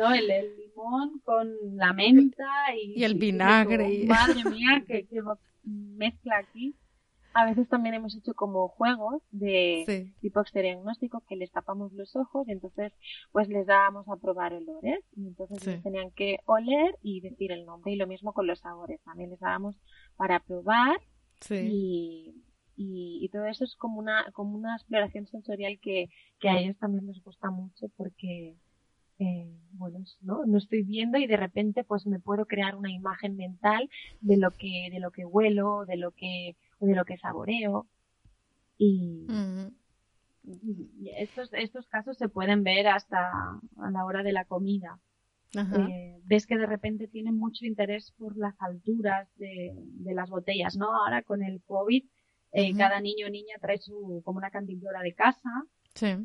¿no? 0.00 0.14
El, 0.14 0.30
el, 0.30 0.56
limón 0.56 1.20
con 1.24 1.52
la 1.76 1.92
menta 1.92 2.44
y, 2.74 3.00
y 3.00 3.04
el 3.04 3.14
vinagre. 3.14 3.92
Y, 3.92 4.06
madre 4.06 4.44
mía, 4.50 4.82
que, 4.86 5.06
que 5.06 5.22
mezcla 5.64 6.38
aquí 6.38 6.74
a 7.32 7.46
veces 7.46 7.68
también 7.68 7.94
hemos 7.94 8.16
hecho 8.16 8.34
como 8.34 8.68
juegos 8.68 9.22
de 9.30 10.12
tipo 10.20 10.42
diagnóstico 10.52 11.22
que 11.28 11.36
les 11.36 11.50
tapamos 11.52 11.92
los 11.92 12.16
ojos 12.16 12.46
y 12.48 12.52
entonces 12.52 12.92
pues 13.32 13.48
les 13.48 13.66
dábamos 13.66 14.08
a 14.08 14.16
probar 14.16 14.52
olores 14.52 15.04
y 15.16 15.28
entonces 15.28 15.82
tenían 15.82 16.10
que 16.10 16.38
oler 16.46 16.96
y 17.02 17.20
decir 17.20 17.52
el 17.52 17.64
nombre 17.64 17.92
y 17.92 17.96
lo 17.96 18.06
mismo 18.06 18.32
con 18.32 18.46
los 18.46 18.58
sabores 18.60 19.00
también 19.02 19.30
les 19.30 19.40
dábamos 19.40 19.76
para 20.16 20.40
probar 20.40 21.00
y, 21.50 22.34
y, 22.76 23.28
todo 23.30 23.46
eso 23.46 23.64
es 23.64 23.76
como 23.76 23.98
una 23.98 24.30
como 24.32 24.56
una 24.56 24.76
exploración 24.76 25.26
sensorial 25.26 25.78
que, 25.80 26.10
que 26.38 26.48
a 26.48 26.58
ellos 26.58 26.76
también 26.78 27.06
les 27.06 27.22
gusta 27.22 27.50
mucho 27.50 27.86
porque 27.96 28.56
eh, 29.20 29.48
bueno, 29.72 30.02
¿no? 30.22 30.44
no 30.46 30.58
estoy 30.58 30.82
viendo 30.82 31.18
y 31.18 31.26
de 31.26 31.36
repente 31.36 31.84
pues 31.84 32.06
me 32.06 32.18
puedo 32.18 32.46
crear 32.46 32.74
una 32.74 32.90
imagen 32.90 33.36
mental 33.36 33.88
de 34.20 34.36
lo 34.36 34.50
que 34.56 34.88
de 34.90 34.98
lo 34.98 35.12
que 35.12 35.24
huelo, 35.24 35.84
de 35.86 35.96
lo 35.96 36.10
que 36.10 36.56
de 36.80 36.94
lo 36.94 37.04
que 37.04 37.18
saboreo. 37.18 37.86
Y, 38.78 39.26
estos, 41.18 41.52
estos 41.52 41.86
casos 41.86 42.16
se 42.16 42.30
pueden 42.30 42.64
ver 42.64 42.88
hasta 42.88 43.30
a 43.30 43.90
la 43.90 44.04
hora 44.04 44.22
de 44.22 44.32
la 44.32 44.46
comida. 44.46 44.98
Eh, 45.54 46.18
ves 46.24 46.46
que 46.46 46.56
de 46.56 46.64
repente 46.64 47.06
tienen 47.08 47.36
mucho 47.36 47.66
interés 47.66 48.12
por 48.16 48.38
las 48.38 48.54
alturas 48.62 49.28
de, 49.36 49.74
de 49.74 50.14
las 50.14 50.30
botellas, 50.30 50.76
¿no? 50.76 50.86
Ahora 50.96 51.22
con 51.22 51.42
el 51.42 51.60
COVID, 51.62 52.04
eh, 52.52 52.74
cada 52.76 53.00
niño 53.00 53.26
o 53.26 53.30
niña 53.30 53.56
trae 53.60 53.78
su, 53.78 54.22
como 54.24 54.38
una 54.38 54.50
cantimplora 54.50 55.02
de 55.02 55.14
casa. 55.14 55.50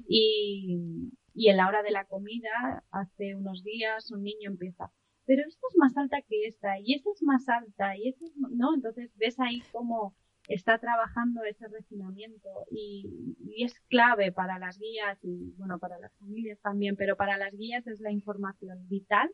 Y, 0.08 1.12
y 1.36 1.50
en 1.50 1.58
la 1.58 1.68
hora 1.68 1.84
de 1.84 1.92
la 1.92 2.06
comida, 2.06 2.84
hace 2.92 3.36
unos 3.36 3.64
días, 3.64 4.10
un 4.10 4.24
niño 4.24 4.50
empieza, 4.50 4.92
pero 5.26 5.42
esta 5.46 5.68
es 5.70 5.78
más 5.78 5.98
alta 5.98 6.22
que 6.22 6.48
esta, 6.48 6.80
y 6.80 6.94
esta 6.94 7.10
es 7.14 7.22
más 7.24 7.48
alta, 7.50 7.98
y 7.98 8.10
esta 8.10 8.26
es, 8.26 8.34
¿no? 8.38 8.74
Entonces 8.74 9.12
ves 9.18 9.40
ahí 9.40 9.62
como 9.72 10.16
está 10.48 10.78
trabajando 10.80 11.44
ese 11.44 11.68
refinamiento 11.68 12.50
y, 12.72 13.36
y, 13.40 13.64
es 13.64 13.80
clave 13.90 14.32
para 14.32 14.60
las 14.60 14.78
guías 14.80 15.18
y 15.24 15.54
bueno 15.58 15.80
para 15.80 15.98
las 15.98 16.14
familias 16.18 16.60
también 16.62 16.96
pero 16.96 17.18
para 17.18 17.36
las 17.38 17.52
guías 17.56 17.88
es 17.88 18.00
la 18.00 18.12
información 18.12 18.88
vital 18.88 19.32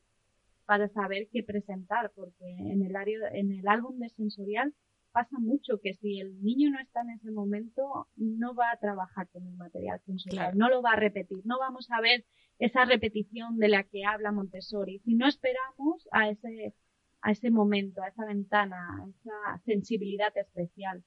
para 0.66 0.88
saber 0.88 1.28
qué 1.30 1.44
presentar 1.44 2.14
porque 2.16 2.46
en 2.46 2.82
el 2.82 2.96
área 2.96 3.28
en 3.34 3.52
el 3.52 3.68
álbum 3.68 4.00
de 4.00 4.08
sensorial 4.10 4.74
pasa 5.12 5.38
mucho 5.40 5.80
que 5.82 5.94
si 5.94 6.20
el 6.20 6.42
niño 6.42 6.70
no 6.72 6.80
está 6.80 7.02
en 7.02 7.12
ese 7.12 7.32
momento 7.32 8.08
no 8.16 8.56
va 8.56 8.72
a 8.72 8.78
trabajar 8.78 9.30
con 9.30 9.46
el 9.46 9.56
material 9.56 10.00
sensorial 10.06 10.58
no 10.58 10.70
lo 10.70 10.82
va 10.82 10.92
a 10.92 10.96
repetir. 10.96 11.42
No 11.46 11.60
vamos 11.60 11.90
a 11.92 12.02
ver 12.02 12.26
esa 12.60 12.86
repetición 12.86 13.58
de 13.58 13.70
la 13.70 13.84
que 13.84 14.06
habla 14.06 14.32
Montessori. 14.32 15.00
Si 15.00 15.16
no 15.16 15.28
esperamos 15.28 16.08
a 16.12 16.30
ese 16.30 16.76
a 17.22 17.32
ese 17.32 17.52
momento, 17.52 18.02
a 18.02 18.08
esa 18.08 18.26
ventana, 18.26 18.78
a 18.98 19.08
esa 19.08 19.64
sensibilidad 19.66 20.36
especial. 20.36 21.04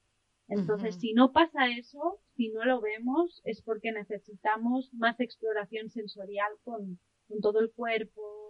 Entonces, 0.49 0.97
si 0.97 1.15
no 1.15 1.33
pasa 1.33 1.69
eso, 1.69 2.21
si 2.37 2.51
no 2.51 2.65
lo 2.65 2.81
vemos, 2.81 3.41
es 3.45 3.63
porque 3.63 3.93
necesitamos 3.93 4.93
más 4.93 5.19
exploración 5.19 5.91
sensorial 5.91 6.53
con, 6.63 7.01
con 7.27 7.41
todo 7.41 7.61
el 7.61 7.73
cuerpo, 7.73 8.44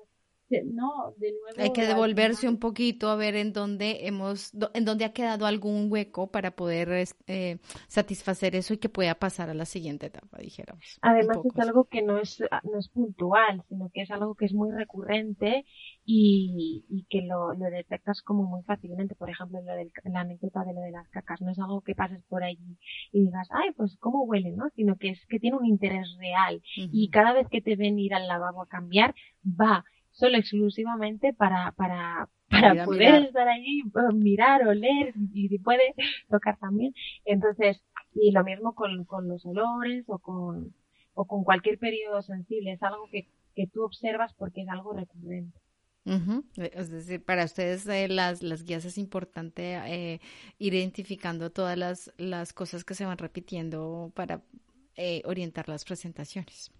no, 0.50 1.14
de 1.16 1.32
nuevo. 1.32 1.62
Hay 1.62 1.72
que 1.72 1.86
devolverse 1.86 2.48
un 2.48 2.58
poquito 2.58 3.08
a 3.08 3.16
ver 3.16 3.34
en 3.36 3.52
dónde 3.52 4.06
hemos, 4.06 4.52
en 4.74 4.84
dónde 4.84 5.04
ha 5.04 5.12
quedado 5.12 5.46
algún 5.46 5.90
hueco 5.90 6.30
para 6.30 6.52
poder 6.52 7.06
eh, 7.26 7.58
satisfacer 7.88 8.54
eso 8.54 8.74
y 8.74 8.78
que 8.78 8.88
pueda 8.88 9.14
pasar 9.14 9.50
a 9.50 9.54
la 9.54 9.64
siguiente 9.64 10.06
etapa, 10.06 10.38
dijéramos. 10.38 10.98
Además 11.02 11.38
es 11.44 11.58
algo 11.58 11.84
que 11.84 12.02
no 12.02 12.18
es, 12.18 12.42
no 12.62 12.78
es 12.78 12.88
puntual, 12.88 13.62
sino 13.68 13.90
que 13.92 14.02
es 14.02 14.10
algo 14.10 14.34
que 14.34 14.46
es 14.46 14.54
muy 14.54 14.70
recurrente 14.70 15.64
y, 16.04 16.84
y 16.88 17.06
que 17.08 17.22
lo, 17.22 17.54
lo 17.54 17.70
detectas 17.70 18.22
como 18.22 18.44
muy 18.44 18.62
fácilmente. 18.64 19.14
Por 19.14 19.30
ejemplo, 19.30 19.60
lo 19.60 19.74
del, 19.74 19.90
la 20.04 20.20
anécdota 20.20 20.64
de 20.64 20.74
lo 20.74 20.80
de 20.80 20.90
las 20.90 21.08
cacas, 21.08 21.40
no 21.40 21.50
es 21.50 21.58
algo 21.58 21.80
que 21.80 21.94
pases 21.94 22.22
por 22.28 22.42
allí 22.42 22.78
y 23.12 23.24
digas, 23.24 23.48
ay, 23.50 23.70
pues 23.76 23.96
cómo 23.98 24.24
huele, 24.24 24.52
¿no? 24.52 24.68
Sino 24.76 24.96
que 24.96 25.10
es 25.10 25.26
que 25.26 25.38
tiene 25.38 25.56
un 25.56 25.66
interés 25.66 26.16
real 26.18 26.62
y 26.76 27.08
cada 27.10 27.32
vez 27.32 27.48
que 27.50 27.60
te 27.60 27.76
ven 27.76 27.98
ir 27.98 28.14
al 28.14 28.28
lavabo 28.28 28.62
a 28.62 28.68
cambiar, 28.68 29.14
va 29.44 29.84
solo 30.14 30.38
exclusivamente 30.38 31.32
para, 31.34 31.72
para, 31.72 32.28
para 32.48 32.84
poder 32.84 33.24
estar 33.24 33.48
allí, 33.48 33.82
pues, 33.92 34.14
mirar, 34.14 34.66
oler 34.66 35.12
y 35.32 35.48
si 35.48 35.58
puede 35.58 35.94
tocar 36.30 36.56
también. 36.58 36.94
Entonces, 37.24 37.82
y 38.14 38.30
lo 38.30 38.44
mismo 38.44 38.74
con, 38.74 39.04
con 39.04 39.28
los 39.28 39.44
olores 39.44 40.04
o 40.08 40.18
con, 40.18 40.74
o 41.14 41.26
con 41.26 41.44
cualquier 41.44 41.78
periodo 41.78 42.22
sensible, 42.22 42.72
es 42.72 42.82
algo 42.82 43.08
que, 43.10 43.28
que 43.54 43.66
tú 43.66 43.82
observas 43.82 44.32
porque 44.34 44.62
es 44.62 44.68
algo 44.68 44.92
recurrente. 44.92 45.58
Es 46.56 46.90
decir, 46.90 47.24
para 47.24 47.44
ustedes 47.44 47.86
eh, 47.88 48.08
las, 48.08 48.42
las 48.42 48.62
guías 48.62 48.84
es 48.84 48.98
importante 48.98 49.76
eh, 49.86 50.20
ir 50.58 50.74
identificando 50.74 51.50
todas 51.50 51.78
las, 51.78 52.12
las 52.18 52.52
cosas 52.52 52.84
que 52.84 52.94
se 52.94 53.06
van 53.06 53.16
repitiendo 53.16 54.12
para 54.14 54.42
eh, 54.96 55.22
orientar 55.24 55.68
las 55.68 55.84
presentaciones 55.84 56.72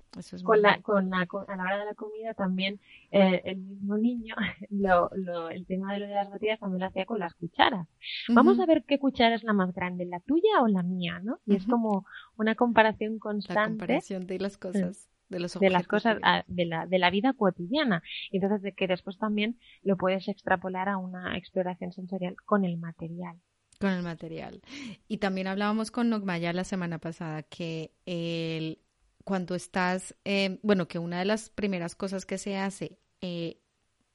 con, 0.42 0.62
la, 0.62 0.80
con, 0.82 1.10
la, 1.10 1.18
a 1.18 1.56
la 1.56 1.64
hora 1.64 1.78
de 1.78 1.84
la 1.86 1.94
comida 1.94 2.34
también 2.34 2.80
eh, 3.10 3.42
el 3.44 3.58
mismo 3.58 3.96
niño, 3.96 4.34
lo, 4.70 5.10
lo, 5.14 5.50
el 5.50 5.66
tema 5.66 5.92
de 5.92 6.00
lo 6.00 6.06
de 6.06 6.14
las 6.14 6.30
botellas 6.30 6.60
también 6.60 6.80
lo 6.80 6.86
hacía 6.86 7.06
con 7.06 7.18
las 7.18 7.34
cucharas. 7.34 7.88
Vamos 8.28 8.58
a 8.60 8.66
ver 8.66 8.84
qué 8.86 8.98
cuchara 8.98 9.34
es 9.34 9.44
la 9.44 9.52
más 9.52 9.72
grande, 9.72 10.04
la 10.04 10.20
tuya 10.20 10.62
o 10.62 10.68
la 10.68 10.82
mía, 10.82 11.20
¿no? 11.22 11.38
Y 11.46 11.56
es 11.56 11.66
como 11.66 12.06
una 12.36 12.54
comparación 12.54 13.18
constante. 13.18 13.60
La 13.60 13.68
comparación 13.68 14.26
de 14.26 14.38
las 14.38 14.56
cosas. 14.56 15.10
De, 15.28 15.40
los 15.40 15.58
de 15.58 15.70
las 15.70 15.86
cosas 15.86 16.18
ah, 16.22 16.44
de 16.46 16.66
la, 16.66 16.86
de 16.86 16.98
la 16.98 17.10
vida 17.10 17.32
cotidiana. 17.32 18.02
Entonces, 18.30 18.62
de 18.62 18.72
que 18.72 18.86
después 18.86 19.18
también 19.18 19.58
lo 19.82 19.96
puedes 19.96 20.28
extrapolar 20.28 20.88
a 20.88 20.98
una 20.98 21.36
exploración 21.36 21.92
sensorial 21.92 22.36
con 22.44 22.64
el 22.64 22.76
material. 22.76 23.36
Con 23.80 23.90
el 23.90 24.02
material. 24.02 24.62
Y 25.08 25.18
también 25.18 25.46
hablábamos 25.46 25.90
con 25.90 26.08
Nogmaya 26.08 26.52
la 26.52 26.64
semana 26.64 26.98
pasada 26.98 27.42
que 27.42 27.92
el 28.06 28.78
cuando 29.24 29.54
estás, 29.54 30.14
eh, 30.24 30.58
bueno, 30.62 30.86
que 30.86 30.98
una 30.98 31.18
de 31.18 31.24
las 31.24 31.48
primeras 31.48 31.94
cosas 31.94 32.26
que 32.26 32.38
se 32.38 32.56
hace 32.56 32.98
eh, 33.22 33.58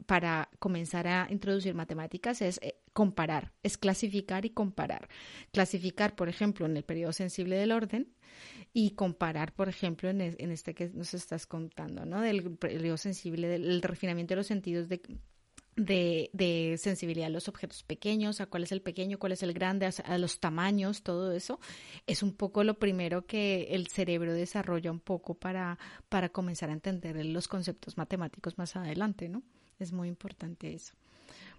para 0.05 0.49
comenzar 0.59 1.07
a 1.07 1.27
introducir 1.29 1.73
matemáticas 1.73 2.41
es 2.41 2.59
eh, 2.61 2.79
comparar, 2.93 3.51
es 3.63 3.77
clasificar 3.77 4.45
y 4.45 4.51
comparar. 4.51 5.09
Clasificar, 5.51 6.15
por 6.15 6.29
ejemplo, 6.29 6.65
en 6.67 6.77
el 6.77 6.83
periodo 6.83 7.11
sensible 7.11 7.57
del 7.57 7.71
orden 7.71 8.13
y 8.71 8.91
comparar, 8.91 9.53
por 9.53 9.67
ejemplo, 9.67 10.09
en, 10.09 10.21
este 10.21 10.75
que 10.75 10.89
nos 10.89 11.13
estás 11.13 11.47
contando, 11.47 12.05
¿no? 12.05 12.21
Del 12.21 12.57
periodo 12.57 12.97
sensible, 12.97 13.47
del 13.47 13.81
refinamiento 13.81 14.33
de 14.33 14.37
los 14.37 14.47
sentidos 14.47 14.87
de, 14.89 15.01
de, 15.79 16.75
sensibilidad 16.77 17.27
a 17.27 17.29
los 17.29 17.48
objetos 17.48 17.83
pequeños, 17.83 18.41
a 18.41 18.45
cuál 18.45 18.63
es 18.63 18.71
el 18.71 18.81
pequeño, 18.81 19.19
cuál 19.19 19.33
es 19.33 19.43
el 19.43 19.53
grande, 19.53 19.89
a, 20.05 20.17
los 20.17 20.39
tamaños, 20.39 21.03
todo 21.03 21.31
eso, 21.31 21.59
es 22.07 22.24
un 22.24 22.33
poco 22.33 22.63
lo 22.63 22.79
primero 22.79 23.25
que 23.25 23.67
el 23.71 23.88
cerebro 23.88 24.33
desarrolla 24.33 24.91
un 24.91 25.00
poco 25.00 25.33
para, 25.36 25.77
para 26.09 26.29
comenzar 26.29 26.69
a 26.69 26.74
entender 26.74 27.25
los 27.25 27.48
conceptos 27.48 27.98
matemáticos 27.98 28.57
más 28.57 28.75
adelante, 28.75 29.29
¿no? 29.29 29.43
Es 29.79 29.93
muy 29.93 30.07
importante 30.07 30.74
eso. 30.74 30.93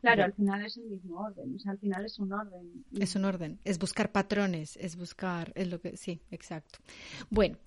Claro, 0.00 0.24
al 0.24 0.32
final 0.32 0.64
es 0.64 0.76
el 0.78 0.84
mismo 0.84 1.20
orden, 1.20 1.54
o 1.54 1.58
sea, 1.58 1.72
al 1.72 1.78
final 1.78 2.04
es 2.04 2.18
un 2.18 2.32
orden. 2.32 2.84
Es 2.98 3.16
un 3.16 3.24
orden, 3.24 3.60
es 3.64 3.78
buscar 3.78 4.12
patrones, 4.12 4.76
es 4.78 4.96
buscar, 4.96 5.52
es 5.54 5.68
lo 5.68 5.80
que, 5.80 5.96
sí, 5.96 6.22
exacto. 6.30 6.78
Bueno, 7.28 7.58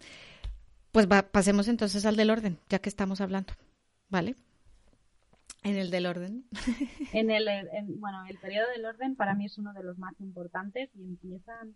pues 0.92 1.08
pasemos 1.08 1.68
entonces 1.68 2.06
al 2.06 2.16
del 2.16 2.32
orden, 2.32 2.60
ya 2.70 2.80
que 2.80 2.90
estamos 2.90 3.22
hablando, 3.22 3.54
¿vale? 4.10 4.36
En 5.64 5.78
el 5.78 5.90
del 5.92 6.06
orden. 6.06 6.46
en 7.14 7.32
el, 7.32 7.48
bueno, 8.00 8.26
el 8.28 8.38
periodo 8.38 8.70
del 8.70 8.86
orden 8.86 9.16
para 9.16 9.34
mí 9.34 9.46
es 9.46 9.58
uno 9.58 9.74
de 9.74 9.84
los 9.84 9.98
más 9.98 10.20
importantes 10.20 10.90
y 10.96 11.04
empiezan 11.04 11.76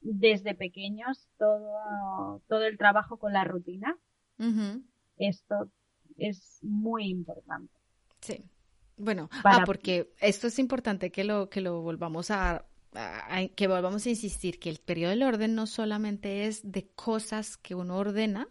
desde 0.00 0.54
pequeños 0.54 1.28
todo, 1.38 2.40
todo 2.48 2.64
el 2.64 2.78
trabajo 2.78 3.18
con 3.18 3.32
la 3.32 3.44
rutina. 3.44 3.96
Esto 5.16 5.70
es 6.16 6.58
muy 6.62 7.08
importante. 7.08 7.72
Sí. 8.20 8.44
Bueno, 8.96 9.28
ah, 9.44 9.62
porque 9.66 10.12
esto 10.20 10.46
es 10.46 10.58
importante 10.58 11.10
que 11.10 11.24
lo, 11.24 11.48
que 11.48 11.60
lo 11.60 11.82
volvamos 11.82 12.30
a, 12.30 12.64
que 13.56 13.66
volvamos 13.66 14.06
a 14.06 14.10
insistir 14.10 14.60
que 14.60 14.70
el 14.70 14.78
periodo 14.78 15.10
del 15.10 15.24
orden 15.24 15.54
no 15.54 15.66
solamente 15.66 16.46
es 16.46 16.70
de 16.70 16.88
cosas 16.94 17.56
que 17.56 17.74
uno 17.74 17.96
ordena, 17.96 18.48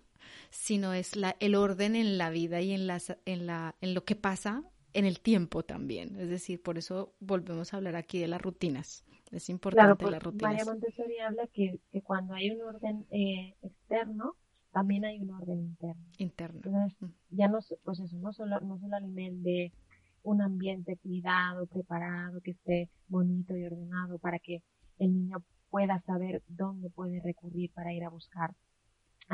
sino 0.53 0.93
es 0.93 1.15
la, 1.15 1.36
el 1.39 1.55
orden 1.55 1.95
en 1.95 2.17
la 2.19 2.29
vida 2.29 2.62
y 2.62 2.74
en, 2.74 2.86
las, 2.86 3.17
en, 3.25 3.48
la, 3.48 3.75
en 3.81 3.95
lo 3.95 4.05
que 4.05 4.15
pasa 4.15 4.63
en 4.93 5.05
el 5.05 5.19
tiempo 5.19 5.63
también. 5.63 6.15
Es 6.19 6.29
decir, 6.29 6.62
por 6.62 6.77
eso 6.77 7.15
volvemos 7.19 7.74
a 7.74 7.77
hablar 7.77 7.95
aquí 7.95 8.19
de 8.19 8.27
las 8.27 8.41
rutinas. 8.41 9.03
Es 9.31 9.50
importante 9.50 9.95
pues, 9.95 10.12
las 10.12 10.22
rutinas. 10.22 10.53
María 10.53 10.65
Montessori 10.65 11.19
habla 11.19 11.48
que, 11.48 11.79
que 11.91 12.01
cuando 12.03 12.36
hay 12.36 12.51
un 12.51 12.62
orden 12.62 13.07
eh, 13.10 13.55
externo, 13.63 14.36
también 14.72 15.05
hay 15.05 15.19
un 15.19 15.31
orden 15.31 15.60
interno. 15.60 16.05
Interno. 16.19 16.62
Entonces, 16.63 17.10
ya 17.31 17.48
no, 17.48 17.57
pues 17.83 18.00
eso, 18.00 18.15
no 18.17 18.31
solo, 18.31 18.60
no 18.60 18.77
solo 18.77 18.95
a 18.95 19.00
nivel 19.00 19.41
de 19.41 19.74
un 20.22 20.39
ambiente 20.41 20.98
cuidado, 20.98 21.65
preparado, 21.65 22.41
que 22.41 22.51
esté 22.51 22.89
bonito 23.07 23.57
y 23.57 23.65
ordenado 23.65 24.19
para 24.19 24.38
que 24.38 24.62
el 25.00 25.13
niño 25.13 25.43
pueda 25.72 26.00
saber 26.01 26.43
dónde 26.48 26.91
puede 26.91 27.19
recurrir 27.22 27.72
para 27.74 27.91
ir 27.91 28.03
a 28.03 28.10
buscar 28.10 28.53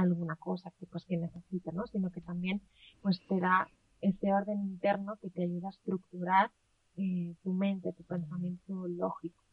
alguna 0.02 0.36
cosa 0.36 0.72
que 0.80 0.86
pues 0.86 1.06
que 1.06 1.18
necesita, 1.18 1.72
¿no? 1.72 1.88
Sino 1.88 2.12
que 2.12 2.22
también 2.22 2.62
pues 3.02 3.22
te 3.28 3.40
da 3.40 3.68
este 4.02 4.34
orden 4.34 4.60
interno 4.62 5.18
que 5.18 5.30
te 5.30 5.44
ayuda 5.44 5.68
a 5.68 5.72
estructurar 5.72 6.52
eh, 6.98 7.36
tu 7.44 7.54
mente, 7.54 7.94
tu 7.94 8.04
pensamiento 8.04 8.88
lógico. 8.88 9.44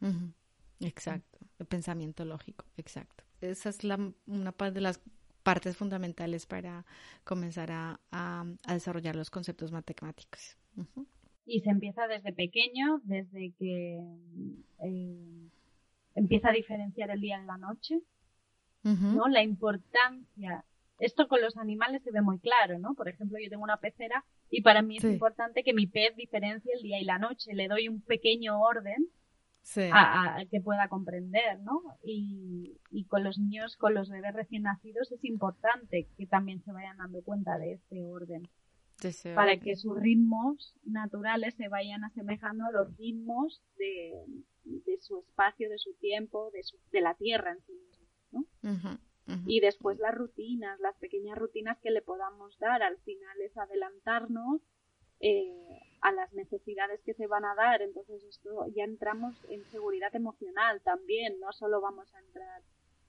Exacto, 0.81 1.39
el 1.59 1.67
pensamiento 1.67 2.25
lógico, 2.25 2.65
exacto. 2.77 3.25
Esa 3.41 3.69
es 3.69 3.85
la, 3.85 3.99
una 4.27 4.53
de 4.53 4.81
las 4.81 5.01
partes 5.43 5.77
fundamentales 5.77 6.47
para 6.47 6.85
comenzar 7.25 7.71
a, 7.71 8.01
a, 8.11 8.45
desarrollar 8.73 9.15
los 9.15 9.31
conceptos 9.31 9.71
matemáticos. 9.71 10.57
Y 11.45 11.61
se 11.61 11.71
empieza 11.71 12.09
desde 12.09 12.33
pequeño, 12.33 13.01
desde 13.05 13.53
que 13.53 14.01
eh, 14.85 15.49
empieza 16.17 16.49
a 16.49 16.53
diferenciar 16.53 17.11
el 17.11 17.21
día 17.21 17.39
de 17.39 17.47
la 17.47 17.59
noche, 17.59 18.01
¿no? 18.87 19.29
La 19.29 19.43
importancia. 19.43 20.65
Esto 20.99 21.29
con 21.29 21.41
los 21.43 21.57
animales 21.57 22.03
se 22.03 22.11
ve 22.11 22.23
muy 22.23 22.39
claro, 22.39 22.79
¿no? 22.79 22.95
Por 22.95 23.09
ejemplo, 23.09 23.39
yo 23.39 23.51
tengo 23.51 23.65
una 23.65 23.79
pecera 23.79 24.25
y 24.51 24.63
para 24.63 24.83
mí 24.83 24.97
es 24.97 25.05
importante 25.05 25.63
que 25.63 25.75
mi 25.75 25.87
pez 25.87 26.17
diferencie 26.17 26.73
el 26.75 26.83
día 26.83 27.01
y 27.01 27.05
la 27.05 27.19
noche. 27.19 27.55
Le 27.55 27.69
doy 27.69 27.89
un 27.89 28.01
pequeño 28.01 28.61
orden 28.61 29.09
a, 29.93 30.45
que 30.51 30.61
pueda 30.61 30.89
comprender, 30.89 31.61
¿no? 31.61 31.83
Y, 32.03 32.79
y, 32.91 33.05
con 33.07 33.25
los 33.25 33.39
niños, 33.39 33.77
con 33.77 33.95
los 33.95 34.09
bebés 34.09 34.35
recién 34.35 34.63
nacidos, 34.63 35.11
es 35.13 35.25
importante 35.25 36.09
que 36.17 36.27
también 36.27 36.63
se 36.63 36.73
vayan 36.73 36.97
dando 36.99 37.23
cuenta 37.23 37.59
de 37.59 37.75
este 37.75 38.03
orden. 38.05 38.49
para 39.35 39.59
que 39.59 39.77
sus 39.77 40.01
ritmos 40.01 40.75
naturales 40.85 41.55
se 41.57 41.69
vayan 41.69 42.05
asemejando 42.05 42.65
a 42.65 42.71
los 42.71 42.97
ritmos 42.97 43.63
de, 43.77 44.13
de 44.65 44.99
su 45.01 45.19
espacio, 45.19 45.69
de 45.69 45.79
su 45.79 45.93
tiempo, 45.95 46.51
de, 46.53 46.63
su, 46.63 46.79
de 46.93 47.01
la 47.01 47.15
tierra 47.15 47.53
en 47.53 47.61
sí 47.67 47.73
y 49.47 49.61
después 49.61 49.99
las 49.99 50.15
rutinas, 50.15 50.79
las 50.81 50.97
pequeñas 50.97 51.37
rutinas 51.37 51.79
que 51.81 51.91
le 51.91 52.03
podamos 52.03 52.59
dar, 52.59 52.83
al 52.83 52.99
final 52.99 53.41
es 53.41 53.57
adelantarnos 53.57 54.61
eh, 55.21 55.81
a 56.03 56.13
las 56.13 56.33
necesidades 56.35 57.01
que 57.03 57.15
se 57.15 57.27
van 57.27 57.45
a 57.45 57.55
dar. 57.55 57.83
Entonces 57.83 58.23
esto 58.25 58.67
ya 58.75 58.85
entramos 58.85 59.35
en 59.49 59.65
seguridad 59.71 60.15
emocional 60.15 60.81
también, 60.83 61.41
no 61.41 61.53
solo 61.53 61.81
vamos 61.81 62.13
a 62.15 62.21
entrar 62.21 62.63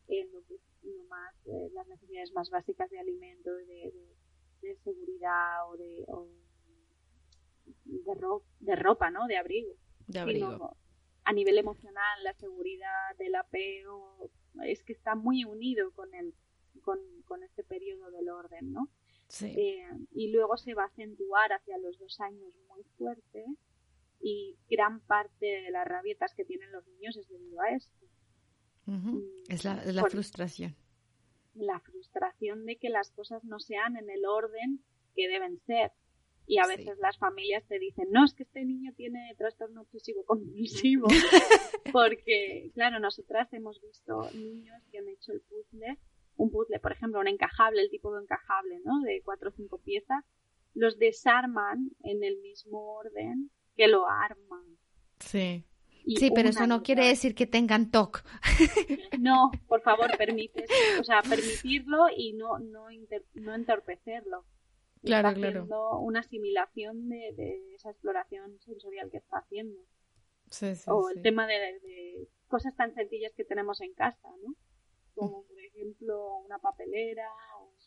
en 0.08 0.32
lo 0.32 0.42
que 0.46 0.56
es 0.56 0.62
más, 1.10 1.34
eh, 1.46 1.70
las 1.74 1.88
necesidades 1.88 2.32
más 2.34 2.50
básicas 2.50 2.90
de 2.90 3.00
alimento, 3.00 3.54
de, 3.54 3.94
de, 4.62 4.76
seguridad 4.84 5.70
o 5.70 5.78
de, 5.78 6.06
de, 8.60 8.76
ropa, 8.76 9.12
¿no? 9.12 9.28
De 9.28 9.38
abrigo. 9.38 9.74
De 10.08 10.20
abrigo. 10.20 10.78
A 11.28 11.34
nivel 11.34 11.58
emocional, 11.58 12.24
la 12.24 12.34
seguridad, 12.36 13.18
del 13.20 13.36
apego, 13.36 14.32
es 14.64 14.82
que 14.82 14.94
está 14.94 15.14
muy 15.14 15.44
unido 15.44 15.92
con 15.92 16.14
el 16.16 16.34
con, 16.82 17.00
con 17.26 17.44
este 17.44 17.66
periodo 17.66 18.10
del 18.12 18.30
orden, 18.30 18.72
¿no? 18.72 18.90
Sí. 19.28 19.48
Eh, 19.48 19.90
y 20.12 20.32
luego 20.32 20.56
se 20.56 20.74
va 20.74 20.84
a 20.84 20.88
acentuar 20.88 21.52
hacia 21.52 21.78
los 21.80 22.00
dos 22.00 22.22
años 22.22 22.54
muy 22.70 22.82
fuerte 22.98 23.46
y 24.22 24.58
gran 24.70 25.02
parte 25.02 25.46
de 25.46 25.70
las 25.70 25.86
rabietas 25.86 26.34
que 26.34 26.46
tienen 26.46 26.72
los 26.72 26.88
niños 26.88 27.18
es 27.18 27.28
debido 27.28 27.60
a 27.60 27.72
esto. 27.72 28.06
Mm, 28.86 29.20
es 29.50 29.66
la, 29.66 29.84
la 29.84 30.06
frustración. 30.06 30.78
La 31.56 31.82
frustración 31.82 32.66
de 32.66 32.78
que 32.78 32.88
las 32.88 33.12
cosas 33.12 33.44
no 33.44 33.60
sean 33.60 33.98
en 33.98 34.10
el 34.10 34.26
orden 34.26 34.82
que 35.14 35.28
deben 35.28 35.60
ser. 35.66 35.92
Y 36.50 36.60
a 36.60 36.66
veces 36.66 36.98
las 37.00 37.18
familias 37.18 37.66
te 37.68 37.78
dicen, 37.78 38.08
no, 38.10 38.24
es 38.24 38.34
que 38.34 38.44
este 38.44 38.64
niño 38.64 38.94
tiene 38.96 39.36
trastorno 39.38 39.82
obsesivo 39.82 40.24
compulsivo. 40.24 41.08
Porque, 41.92 42.72
claro, 42.74 43.02
nosotras 43.02 43.52
hemos 43.52 43.82
visto 43.82 44.30
niños 44.34 44.82
que 44.90 45.00
han 45.00 45.10
hecho 45.10 45.34
el 45.34 45.42
puzzle, 45.42 46.00
un 46.38 46.50
puzzle, 46.50 46.80
por 46.80 46.94
ejemplo, 46.94 47.20
un 47.20 47.28
encajable, 47.28 47.82
el 47.82 47.90
tipo 47.90 48.14
de 48.16 48.22
encajable, 48.22 48.80
¿no? 48.86 49.02
De 49.02 49.22
cuatro 49.26 49.50
o 49.50 49.52
cinco 49.52 49.80
piezas, 49.80 50.24
los 50.74 50.98
desarman 50.98 51.92
en 52.04 52.24
el 52.24 52.38
mismo 52.38 52.94
orden 52.94 53.52
que 53.76 53.90
lo 53.90 54.08
arman. 54.08 54.78
Sí. 55.20 55.66
sí, 56.16 56.32
pero 56.34 56.48
eso 56.48 56.66
no 56.66 56.82
quiere 56.82 57.08
decir 57.08 57.36
que 57.36 57.46
tengan 57.46 57.92
TOC. 57.92 58.24
No, 59.20 59.52
por 59.68 59.82
favor, 59.82 60.16
permite, 60.16 60.66
o 61.00 61.04
sea, 61.04 61.22
permitirlo 61.24 62.06
y 62.16 62.34
no, 62.34 62.60
no, 62.60 62.86
no 63.34 63.56
entorpecerlo 63.56 64.46
claro, 65.08 65.34
claro. 65.34 66.00
una 66.00 66.20
asimilación 66.20 67.10
de, 67.10 67.74
esa 67.76 67.90
exploración 67.90 68.60
sensorial 68.60 69.10
que 69.10 69.18
está 69.18 69.40
haciendo. 69.40 69.80
Sí, 70.50 70.76
sí, 70.76 70.84
o 70.88 71.10
el 71.10 71.22
tema 71.22 71.48
de, 71.48 72.28
cosas 72.48 72.76
tan 72.76 72.94
sencillas 72.94 73.34
que 73.36 73.44
tenemos 73.44 73.82
en 73.82 73.94
casa, 73.94 74.30
¿no? 74.44 74.56
Como 75.14 75.44
por 75.44 75.60
ejemplo 75.60 76.38
una 76.46 76.60
papelera. 76.60 77.28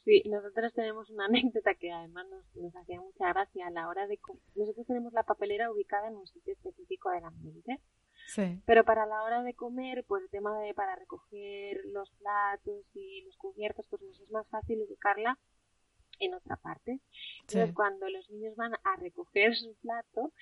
Sí, 0.05 0.23
nosotros 0.29 0.73
tenemos 0.75 1.11
una 1.11 1.25
anécdota 1.27 1.75
que 1.75 1.93
además 1.93 2.27
nos, 2.29 2.57
nos 2.57 2.75
hacía 2.77 3.01
mucha 3.01 3.29
gracia 3.29 3.67
a 3.67 3.71
la 3.71 3.89
hora 3.89 4.07
de... 4.07 4.19
Nosotros 4.57 4.87
tenemos 4.87 5.13
la 5.13 5.23
papelera 5.23 5.71
ubicada 5.71 6.09
en 6.09 6.17
un 6.17 6.27
sitio 6.27 6.53
específico 6.53 7.11
del 7.11 7.25
ambiente. 7.25 7.81
Sí. 8.27 8.61
Pero 8.67 8.85
para 8.85 9.07
la 9.07 9.23
hora 9.23 9.43
de 9.43 9.55
comer, 9.55 10.05
pues 10.07 10.25
el 10.25 10.31
tema 10.31 10.59
de 10.61 10.75
para 10.75 10.97
recoger 10.97 11.81
los 11.87 12.11
platos 12.13 12.85
y 12.95 13.23
los 13.23 13.37
cubiertos, 13.37 13.87
pues 13.89 14.03
nos 14.03 14.21
es 14.21 14.31
más 14.31 14.47
fácil 14.49 14.83
ubicarla 14.83 15.39
en 16.21 16.35
otra 16.35 16.57
parte. 16.57 17.01
Entonces, 17.41 17.75
cuando 17.75 18.09
los 18.09 18.31
niños 18.31 18.55
van 18.57 18.75
a 18.75 18.97
recoger 18.97 19.57
su 19.57 19.75
plato, 19.77 20.33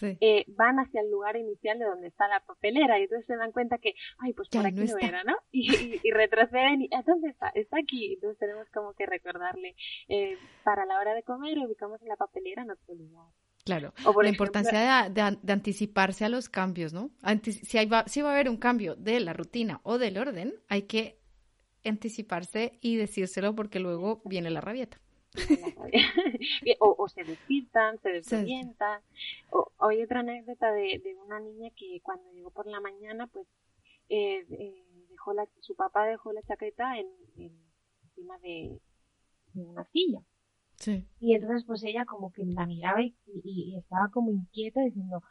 eh, 0.00 0.44
van 0.48 0.78
hacia 0.78 1.00
el 1.00 1.10
lugar 1.10 1.36
inicial 1.36 1.78
de 1.78 1.84
donde 1.84 2.08
está 2.08 2.26
la 2.28 2.40
papelera 2.40 2.98
y 2.98 3.02
entonces 3.02 3.26
se 3.26 3.36
dan 3.36 3.52
cuenta 3.52 3.78
que, 3.78 3.94
ay, 4.18 4.32
pues 4.32 4.48
por 4.48 4.66
aquí 4.66 4.84
no, 4.84 4.98
era, 4.98 5.22
¿no? 5.24 5.36
Y, 5.52 6.10
retroceden 6.10 6.82
y, 6.82 6.90
¿dónde 7.06 7.28
está? 7.30 7.48
Está 7.48 7.78
aquí. 7.78 8.14
Entonces 8.14 8.38
tenemos 8.38 8.68
como 8.70 8.94
que 8.94 9.06
recordarle, 9.06 9.76
eh, 10.08 10.36
para 10.64 10.86
la 10.86 10.98
hora 10.98 11.14
de 11.14 11.22
comer 11.22 11.58
ubicamos 11.58 12.00
en 12.02 12.08
la 12.08 12.16
papelera 12.16 12.62
en 12.62 12.70
otro 12.70 12.94
lugar. 12.94 13.26
Claro, 13.64 13.94
la 14.22 14.28
importancia 14.28 15.08
de, 15.08 15.52
anticiparse 15.52 16.26
a 16.26 16.28
los 16.28 16.50
cambios, 16.50 16.92
¿no? 16.92 17.10
si, 17.42 17.78
hay 17.78 17.86
va, 17.86 18.04
si 18.06 18.20
va 18.20 18.28
a 18.30 18.32
haber 18.34 18.50
un 18.50 18.58
cambio 18.58 18.94
de 18.94 19.20
la 19.20 19.32
rutina 19.32 19.80
o 19.84 19.96
del 19.96 20.18
orden, 20.18 20.52
hay 20.68 20.82
que 20.82 21.18
anticiparse 21.82 22.78
y 22.82 22.96
decírselo 22.96 23.54
porque 23.54 23.78
luego 23.78 24.20
viene 24.26 24.50
la 24.50 24.60
rabieta. 24.60 25.00
o, 26.80 27.08
se 27.08 27.24
despiertan, 27.24 27.98
se 28.00 28.10
desorientan. 28.10 29.00
O, 29.50 29.70
hay 29.78 30.02
otra 30.02 30.20
anécdota 30.20 30.72
de, 30.72 31.00
una 31.24 31.40
niña 31.40 31.70
que 31.76 32.00
cuando 32.02 32.30
llegó 32.32 32.50
por 32.50 32.66
la 32.66 32.80
mañana, 32.80 33.26
pues 33.26 33.46
eh, 34.08 34.44
eh, 34.50 34.84
dejó 35.10 35.32
la, 35.32 35.46
su 35.60 35.74
papá 35.74 36.06
dejó 36.06 36.32
la 36.32 36.42
chaqueta 36.42 36.98
en, 36.98 37.08
encima 38.02 38.38
de, 38.38 38.78
una 39.54 39.84
silla. 39.90 40.20
Y 41.20 41.34
entonces 41.34 41.64
pues 41.64 41.82
ella 41.84 42.04
como 42.04 42.32
que 42.32 42.44
la 42.44 42.66
miraba 42.66 43.00
y, 43.00 43.76
estaba 43.78 44.10
como 44.10 44.32
inquieta 44.32 44.82
diciendo, 44.82 45.22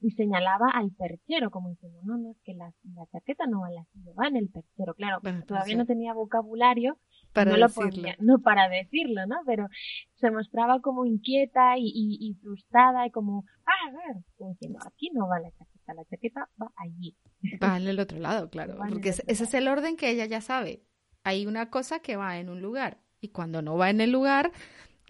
y 0.00 0.10
señalaba 0.12 0.70
al 0.70 0.90
perchero, 0.92 1.50
como 1.50 1.70
diciendo, 1.70 1.98
no, 2.04 2.16
no, 2.16 2.30
es 2.30 2.40
que 2.44 2.54
la, 2.54 2.72
chaqueta 3.12 3.46
no 3.46 3.60
va 3.60 3.68
en 3.68 3.74
la 3.74 3.84
silla, 3.92 4.12
va 4.18 4.28
en 4.28 4.36
el 4.36 4.48
perchero. 4.48 4.94
Claro, 4.94 5.20
todavía 5.46 5.76
no 5.76 5.86
tenía 5.86 6.14
vocabulario 6.14 6.98
para 7.32 7.56
no 7.56 7.68
decirlo. 7.68 8.08
no 8.18 8.38
para 8.40 8.68
decirlo, 8.68 9.26
¿no? 9.26 9.36
Pero 9.46 9.68
se 10.16 10.30
mostraba 10.30 10.80
como 10.80 11.04
inquieta 11.04 11.76
y, 11.78 11.90
y, 11.94 12.34
frustrada 12.42 13.06
y 13.06 13.10
como, 13.10 13.44
ah, 13.66 13.88
a 13.88 13.90
ver, 13.90 14.24
como 14.36 14.50
diciendo, 14.52 14.78
aquí 14.86 15.10
no 15.12 15.28
va 15.28 15.40
la 15.40 15.50
chaqueta, 15.50 15.94
la 15.94 16.04
chaqueta 16.04 16.48
va 16.60 16.72
allí. 16.76 17.16
Va 17.62 17.76
en 17.76 17.88
el 17.88 17.98
otro 18.00 18.18
lado, 18.18 18.50
claro, 18.50 18.76
porque 18.88 19.10
ese 19.10 19.24
es 19.26 19.54
el 19.54 19.68
orden 19.68 19.96
que 19.96 20.10
ella 20.10 20.26
ya 20.26 20.40
sabe. 20.40 20.82
Hay 21.24 21.46
una 21.46 21.70
cosa 21.70 22.00
que 22.00 22.16
va 22.16 22.38
en 22.38 22.48
un 22.48 22.60
lugar 22.60 22.98
y 23.20 23.28
cuando 23.28 23.62
no 23.62 23.76
va 23.76 23.90
en 23.90 24.00
el 24.00 24.10
lugar, 24.10 24.52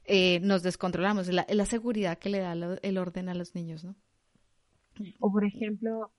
eh, 0.04 0.40
nos 0.40 0.62
descontrolamos. 0.62 1.28
Es 1.28 1.34
la, 1.34 1.46
la, 1.48 1.64
seguridad 1.64 2.18
que 2.18 2.28
le 2.28 2.40
da 2.40 2.52
el 2.52 2.98
orden 2.98 3.28
a 3.28 3.34
los 3.34 3.54
niños, 3.54 3.84
¿no? 3.84 3.96
O 5.20 5.32
por 5.32 5.44
ejemplo, 5.44 6.12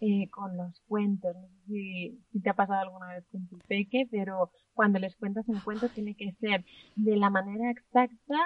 eh, 0.00 0.28
con 0.30 0.56
los 0.56 0.80
cuentos. 0.86 1.34
No 1.36 1.48
sé 1.48 1.66
si, 1.66 2.18
si, 2.32 2.40
te 2.40 2.50
ha 2.50 2.54
pasado 2.54 2.80
alguna 2.80 3.08
vez 3.08 3.24
con 3.30 3.46
tu 3.48 3.58
peque, 3.66 4.06
pero 4.10 4.50
cuando 4.74 4.98
les 4.98 5.16
cuentas 5.16 5.48
un 5.48 5.60
cuento 5.60 5.88
tiene 5.88 6.14
que 6.14 6.32
ser 6.40 6.64
de 6.96 7.16
la 7.16 7.30
manera 7.30 7.70
exacta, 7.70 8.36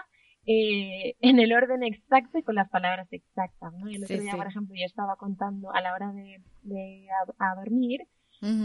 eh, 0.45 1.15
en 1.21 1.39
el 1.39 1.53
orden 1.53 1.85
exacto 1.85 2.39
y 2.39 2.43
con 2.43 2.55
las 2.55 2.69
palabras 2.69 3.07
exactas. 3.13 3.73
¿no? 3.75 3.89
el 3.89 4.03
otro 4.03 4.19
día, 4.19 4.37
por 4.37 4.47
ejemplo, 4.47 4.75
yo 4.75 4.87
estaba 4.87 5.17
contando 5.17 5.73
a 5.73 5.81
la 5.81 5.95
hora 5.95 6.13
de, 6.13 6.43
de 6.63 7.07
a, 7.39 7.55
dormir, 7.55 8.01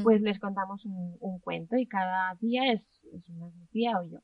pues 0.04 0.21
les 0.21 0.39
contamos 0.39 0.84
un, 0.86 1.17
un, 1.19 1.39
cuento 1.39 1.78
y 1.78 1.86
cada 1.86 2.34
día 2.41 2.71
es, 2.73 2.82
es 3.13 3.30
una 3.30 3.47
Lucía 3.60 4.00
o 4.00 4.04
yo. 4.06 4.19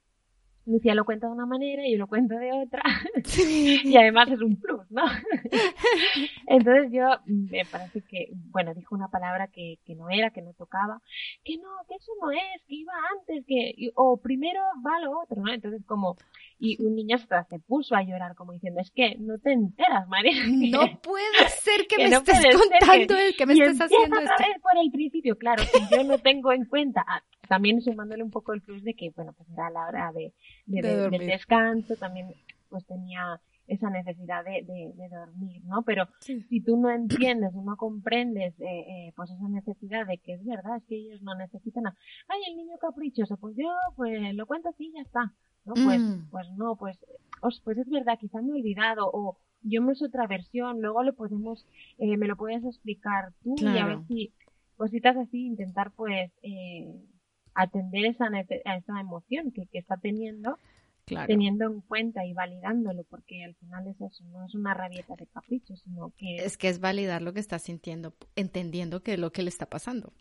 Lucía 0.66 0.96
lo 0.96 1.04
cuenta 1.04 1.28
de 1.28 1.34
una 1.34 1.46
manera 1.46 1.86
y 1.86 1.94
yo 1.94 1.98
lo 1.98 2.08
cuento 2.08 2.36
de 2.36 2.52
otra. 2.54 2.82
y 3.84 3.98
además 3.98 4.30
es 4.32 4.42
un 4.42 4.56
plus, 4.56 4.90
¿no? 4.90 5.04
Entonces 6.48 6.92
yo 6.92 7.06
mm, 7.26 7.52
me 7.52 7.66
parece 7.66 8.02
que, 8.02 8.30
bueno, 8.52 8.74
dijo 8.74 8.96
una 8.96 9.10
palabra 9.10 9.48
que, 9.48 9.80
que 9.86 9.96
no 9.96 10.10
era, 10.10 10.32
que 10.32 10.42
no 10.42 10.54
tocaba, 10.54 11.02
que 11.44 11.58
no, 11.58 11.70
que 11.88 11.96
eso 11.96 12.12
no 12.22 12.32
es, 12.32 12.64
que 12.68 12.76
iba 12.76 12.94
antes, 13.20 13.46
que, 13.46 13.92
o 13.96 14.18
primero 14.18 14.62
va 14.86 15.00
lo 15.02 15.20
otro, 15.20 15.42
¿no? 15.42 15.52
Entonces 15.52 15.84
como, 15.86 16.16
y 16.60 16.82
un 16.82 16.96
niño 16.96 17.18
hasta 17.18 17.44
se 17.46 17.60
puso 17.60 17.96
a 17.96 18.04
llorar 18.04 18.36
como 18.36 18.54
diciendo, 18.54 18.80
es 18.80 18.92
que 18.92 19.16
no 19.20 19.38
te 19.40 19.52
enteras, 19.52 20.08
María. 20.08 20.34
No 20.48 21.00
puede 21.02 21.50
ser 21.62 21.88
que, 21.88 21.98
me 22.10 22.16
estés 22.16 22.56
contando 22.56 23.18
el 23.18 23.36
que 23.36 23.46
me 23.46 23.54
estés 23.54 23.82
haciendo 23.82 24.20
esto. 24.20 24.34
por 24.62 24.78
el 24.82 24.92
principio, 24.92 25.38
claro, 25.38 25.64
que 25.72 25.96
yo 25.96 26.04
no 26.04 26.18
tengo 26.20 26.54
en 26.54 26.66
cuenta, 26.66 27.06
también 27.48 27.82
sumándole 27.82 28.24
un 28.24 28.32
poco 28.32 28.54
el 28.54 28.62
plus 28.62 28.84
de 28.84 28.94
que, 28.94 29.12
bueno, 29.16 29.34
pues 29.34 29.50
era 29.50 29.70
la 29.70 29.88
hora 29.88 30.12
de, 30.12 30.34
del 30.66 31.26
descanso, 31.26 31.96
también 31.96 32.34
pues 32.70 32.86
tenía 32.86 33.40
esa 33.68 33.90
necesidad 33.90 34.44
de, 34.44 34.64
de, 34.66 35.10
dormir, 35.10 35.64
¿no? 35.66 35.84
Pero 35.84 36.08
si 36.20 36.62
tú 36.62 36.76
no 36.76 36.90
entiendes 36.90 37.56
o 37.56 37.64
no 37.64 37.78
comprendes 37.78 38.54
eh, 38.60 38.66
eh, 38.66 39.14
pues 39.16 39.32
esa 39.32 39.48
necesidad 39.48 40.06
de 40.06 40.18
que 40.18 40.34
es 40.34 40.46
verdad, 40.46 40.78
es 40.78 40.84
que 40.86 40.96
ellos 40.96 41.22
no 41.22 41.34
necesitan 41.36 41.86
ay, 41.86 42.42
el 42.50 42.58
niño 42.58 42.78
caprichoso, 42.78 43.38
pues 43.38 43.56
yo 43.56 43.70
pues 43.96 44.34
lo 44.36 44.46
cuento 44.46 44.70
así 44.70 44.88
y 44.88 44.94
ya 44.94 45.02
está, 45.02 45.34
¿no? 45.66 45.74
Pues, 45.76 46.02
mm. 46.02 46.30
pues 46.30 46.50
no, 46.58 46.76
pues, 46.76 47.00
pues 47.64 47.78
es 47.78 47.90
verdad, 47.90 48.18
quizá 48.20 48.42
me 48.42 48.50
he 48.50 48.60
olvidado 48.60 49.10
o 49.12 49.38
yo 49.62 49.82
me 49.82 49.94
uso 49.94 50.06
otra 50.06 50.28
versión, 50.28 50.82
luego 50.82 51.04
lo 51.04 51.14
podemos, 51.14 51.66
eh, 51.98 52.18
me 52.18 52.28
lo 52.28 52.36
puedes 52.36 52.66
explicar 52.66 53.32
tú 53.44 53.56
y 53.58 53.78
a 53.78 53.86
ver 53.86 54.00
si 54.08 54.34
cositas 54.76 55.16
así, 55.16 55.46
intentar 55.46 55.92
pues 55.92 56.32
eh, 56.42 57.02
atender 57.56 58.06
esa, 58.06 58.26
a 58.26 58.78
esa 58.78 59.00
emoción 59.00 59.52
que, 59.52 59.66
que 59.68 59.80
está 59.80 59.98
teniendo 59.98 60.58
teniendo 61.06 61.66
en 61.66 61.82
cuenta 61.82 62.26
y 62.26 62.34
validándolo, 62.34 63.04
porque 63.04 63.44
al 63.44 63.56
final 63.56 63.88
es 63.88 64.00
eso, 64.00 64.24
no 64.26 64.46
es 64.46 64.56
una 64.56 64.74
rabieta 64.74 65.16
de 65.16 65.28
capricho, 65.28 65.76
sino 65.76 66.14
que... 66.18 66.38
Es 66.38 66.58
que 66.58 66.70
es 66.70 66.80
validar 66.80 67.22
lo 67.22 67.34
que 67.34 67.40
está 67.40 67.60
sintiendo, 67.60 68.14
entendiendo 68.36 69.04
que 69.04 69.14
es 69.14 69.20
lo 69.20 69.32
que 69.32 69.44
le 69.44 69.50
está 69.50 69.66
pasando. 69.66 70.14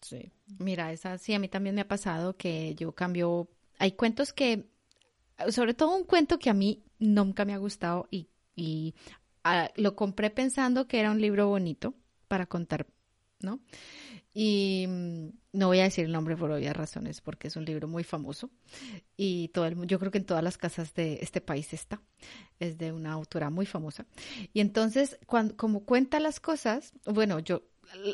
Sí. 0.00 0.32
Mira, 0.58 0.92
esa 0.92 1.18
sí, 1.18 1.34
a 1.34 1.38
mí 1.38 1.48
también 1.48 1.74
me 1.74 1.82
ha 1.82 1.88
pasado 1.88 2.36
que 2.36 2.74
yo 2.74 2.92
cambio... 2.92 3.48
Hay 3.78 3.92
cuentos 3.92 4.32
que, 4.32 4.66
sobre 5.48 5.74
todo 5.74 5.96
un 5.96 6.04
cuento 6.04 6.38
que 6.38 6.50
a 6.50 6.54
mí 6.54 6.84
nunca 6.98 7.44
me 7.44 7.54
ha 7.54 7.58
gustado 7.58 8.06
y, 8.10 8.28
y 8.54 8.94
ah, 9.42 9.70
lo 9.74 9.96
compré 9.96 10.30
pensando 10.30 10.86
que 10.86 11.00
era 11.00 11.10
un 11.10 11.20
libro 11.20 11.48
bonito 11.48 11.94
para 12.28 12.46
contar, 12.46 12.86
¿no? 13.40 13.58
Y 14.34 14.86
mm, 14.88 15.28
no 15.52 15.68
voy 15.68 15.78
a 15.78 15.84
decir 15.84 16.04
el 16.04 16.12
nombre 16.12 16.36
por 16.36 16.50
obvias 16.50 16.76
razones, 16.76 17.20
porque 17.20 17.48
es 17.48 17.56
un 17.56 17.64
libro 17.64 17.86
muy 17.86 18.02
famoso. 18.02 18.50
Y 19.16 19.48
todo 19.48 19.66
el, 19.66 19.86
yo 19.86 19.98
creo 20.00 20.10
que 20.10 20.18
en 20.18 20.26
todas 20.26 20.42
las 20.42 20.58
casas 20.58 20.92
de 20.94 21.20
este 21.22 21.40
país 21.40 21.72
está. 21.72 22.02
Es 22.58 22.76
de 22.76 22.92
una 22.92 23.12
autora 23.12 23.48
muy 23.48 23.64
famosa. 23.64 24.06
Y 24.52 24.60
entonces, 24.60 25.18
cuando, 25.26 25.56
como 25.56 25.84
cuenta 25.84 26.18
las 26.18 26.40
cosas, 26.40 26.92
bueno, 27.06 27.38
yo 27.38 27.62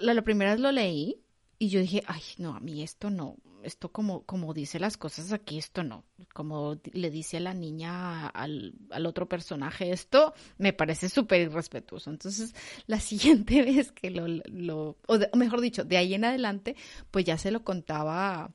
la, 0.02 0.14
la 0.14 0.22
primera 0.22 0.52
vez 0.52 0.60
lo 0.60 0.70
leí 0.70 1.22
y 1.58 1.68
yo 1.68 1.80
dije, 1.80 2.02
ay, 2.06 2.22
no, 2.38 2.54
a 2.54 2.60
mí 2.60 2.82
esto 2.82 3.10
no, 3.10 3.36
esto 3.62 3.90
como, 3.90 4.24
como 4.24 4.54
dice 4.54 4.78
las 4.78 4.96
cosas 4.96 5.32
aquí, 5.32 5.58
esto 5.58 5.82
no. 5.82 6.04
Como 6.32 6.78
le 6.92 7.10
dice 7.10 7.40
la 7.40 7.54
niña 7.54 8.28
al, 8.28 8.74
al 8.90 9.06
otro 9.06 9.28
personaje, 9.28 9.92
esto 9.92 10.34
me 10.58 10.72
parece 10.72 11.08
súper 11.08 11.40
irrespetuoso. 11.42 12.10
Entonces, 12.10 12.54
la 12.86 13.00
siguiente 13.00 13.62
vez 13.62 13.92
que 13.92 14.10
lo, 14.10 14.26
lo 14.26 14.96
o, 15.06 15.36
mejor 15.36 15.60
dicho, 15.60 15.84
de 15.84 15.96
ahí 15.96 16.14
en 16.14 16.24
adelante, 16.24 16.76
pues 17.10 17.24
ya 17.24 17.38
se 17.38 17.50
lo 17.50 17.64
contaba 17.64 18.52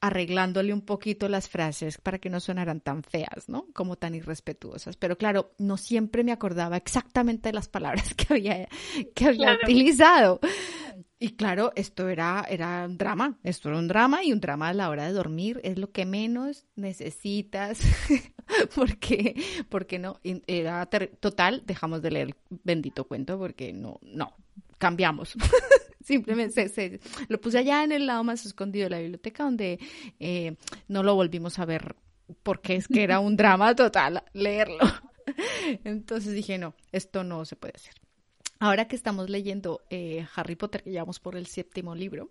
arreglándole 0.00 0.72
un 0.72 0.82
poquito 0.82 1.28
las 1.28 1.48
frases 1.48 1.98
para 1.98 2.18
que 2.18 2.30
no 2.30 2.40
sonaran 2.40 2.80
tan 2.80 3.02
feas, 3.02 3.48
¿no? 3.48 3.66
Como 3.72 3.96
tan 3.96 4.14
irrespetuosas. 4.14 4.96
Pero 4.96 5.18
claro, 5.18 5.52
no 5.58 5.76
siempre 5.76 6.22
me 6.22 6.32
acordaba 6.32 6.76
exactamente 6.76 7.48
de 7.48 7.54
las 7.54 7.68
palabras 7.68 8.14
que 8.16 8.34
había, 8.34 8.68
que 9.14 9.26
había 9.26 9.54
utilizado. 9.62 10.40
Y 11.20 11.30
claro, 11.30 11.72
esto 11.74 12.08
era, 12.08 12.46
era 12.48 12.84
un 12.86 12.96
drama, 12.96 13.38
esto 13.42 13.70
era 13.70 13.78
un 13.78 13.88
drama 13.88 14.22
y 14.22 14.32
un 14.32 14.38
drama 14.38 14.68
a 14.68 14.72
la 14.72 14.88
hora 14.88 15.04
de 15.04 15.12
dormir 15.12 15.60
es 15.64 15.76
lo 15.76 15.90
que 15.90 16.06
menos 16.06 16.64
necesitas, 16.76 17.80
porque, 18.76 19.34
porque 19.68 19.98
no, 19.98 20.20
era 20.46 20.86
total, 20.86 21.64
dejamos 21.66 22.02
de 22.02 22.10
leer 22.12 22.28
el 22.28 22.34
bendito 22.62 23.04
cuento 23.04 23.36
porque 23.36 23.72
no, 23.72 23.98
no, 24.02 24.36
cambiamos. 24.78 25.34
Simplemente 26.08 26.70
se, 26.70 27.00
lo 27.28 27.38
puse 27.38 27.58
allá 27.58 27.84
en 27.84 27.92
el 27.92 28.06
lado 28.06 28.24
más 28.24 28.46
escondido 28.46 28.84
de 28.84 28.90
la 28.90 28.98
biblioteca 28.98 29.44
donde 29.44 29.78
eh, 30.18 30.56
no 30.88 31.02
lo 31.02 31.14
volvimos 31.14 31.58
a 31.58 31.66
ver 31.66 31.96
porque 32.42 32.76
es 32.76 32.88
que 32.88 33.02
era 33.02 33.20
un 33.20 33.36
drama 33.36 33.74
total 33.74 34.24
leerlo. 34.32 34.78
Entonces 35.84 36.32
dije, 36.32 36.56
no, 36.56 36.74
esto 36.92 37.24
no 37.24 37.44
se 37.44 37.56
puede 37.56 37.74
hacer. 37.76 37.92
Ahora 38.58 38.88
que 38.88 38.96
estamos 38.96 39.28
leyendo 39.28 39.82
eh, 39.90 40.26
Harry 40.34 40.56
Potter, 40.56 40.82
que 40.82 40.92
llevamos 40.92 41.20
por 41.20 41.36
el 41.36 41.46
séptimo 41.46 41.94
libro, 41.94 42.30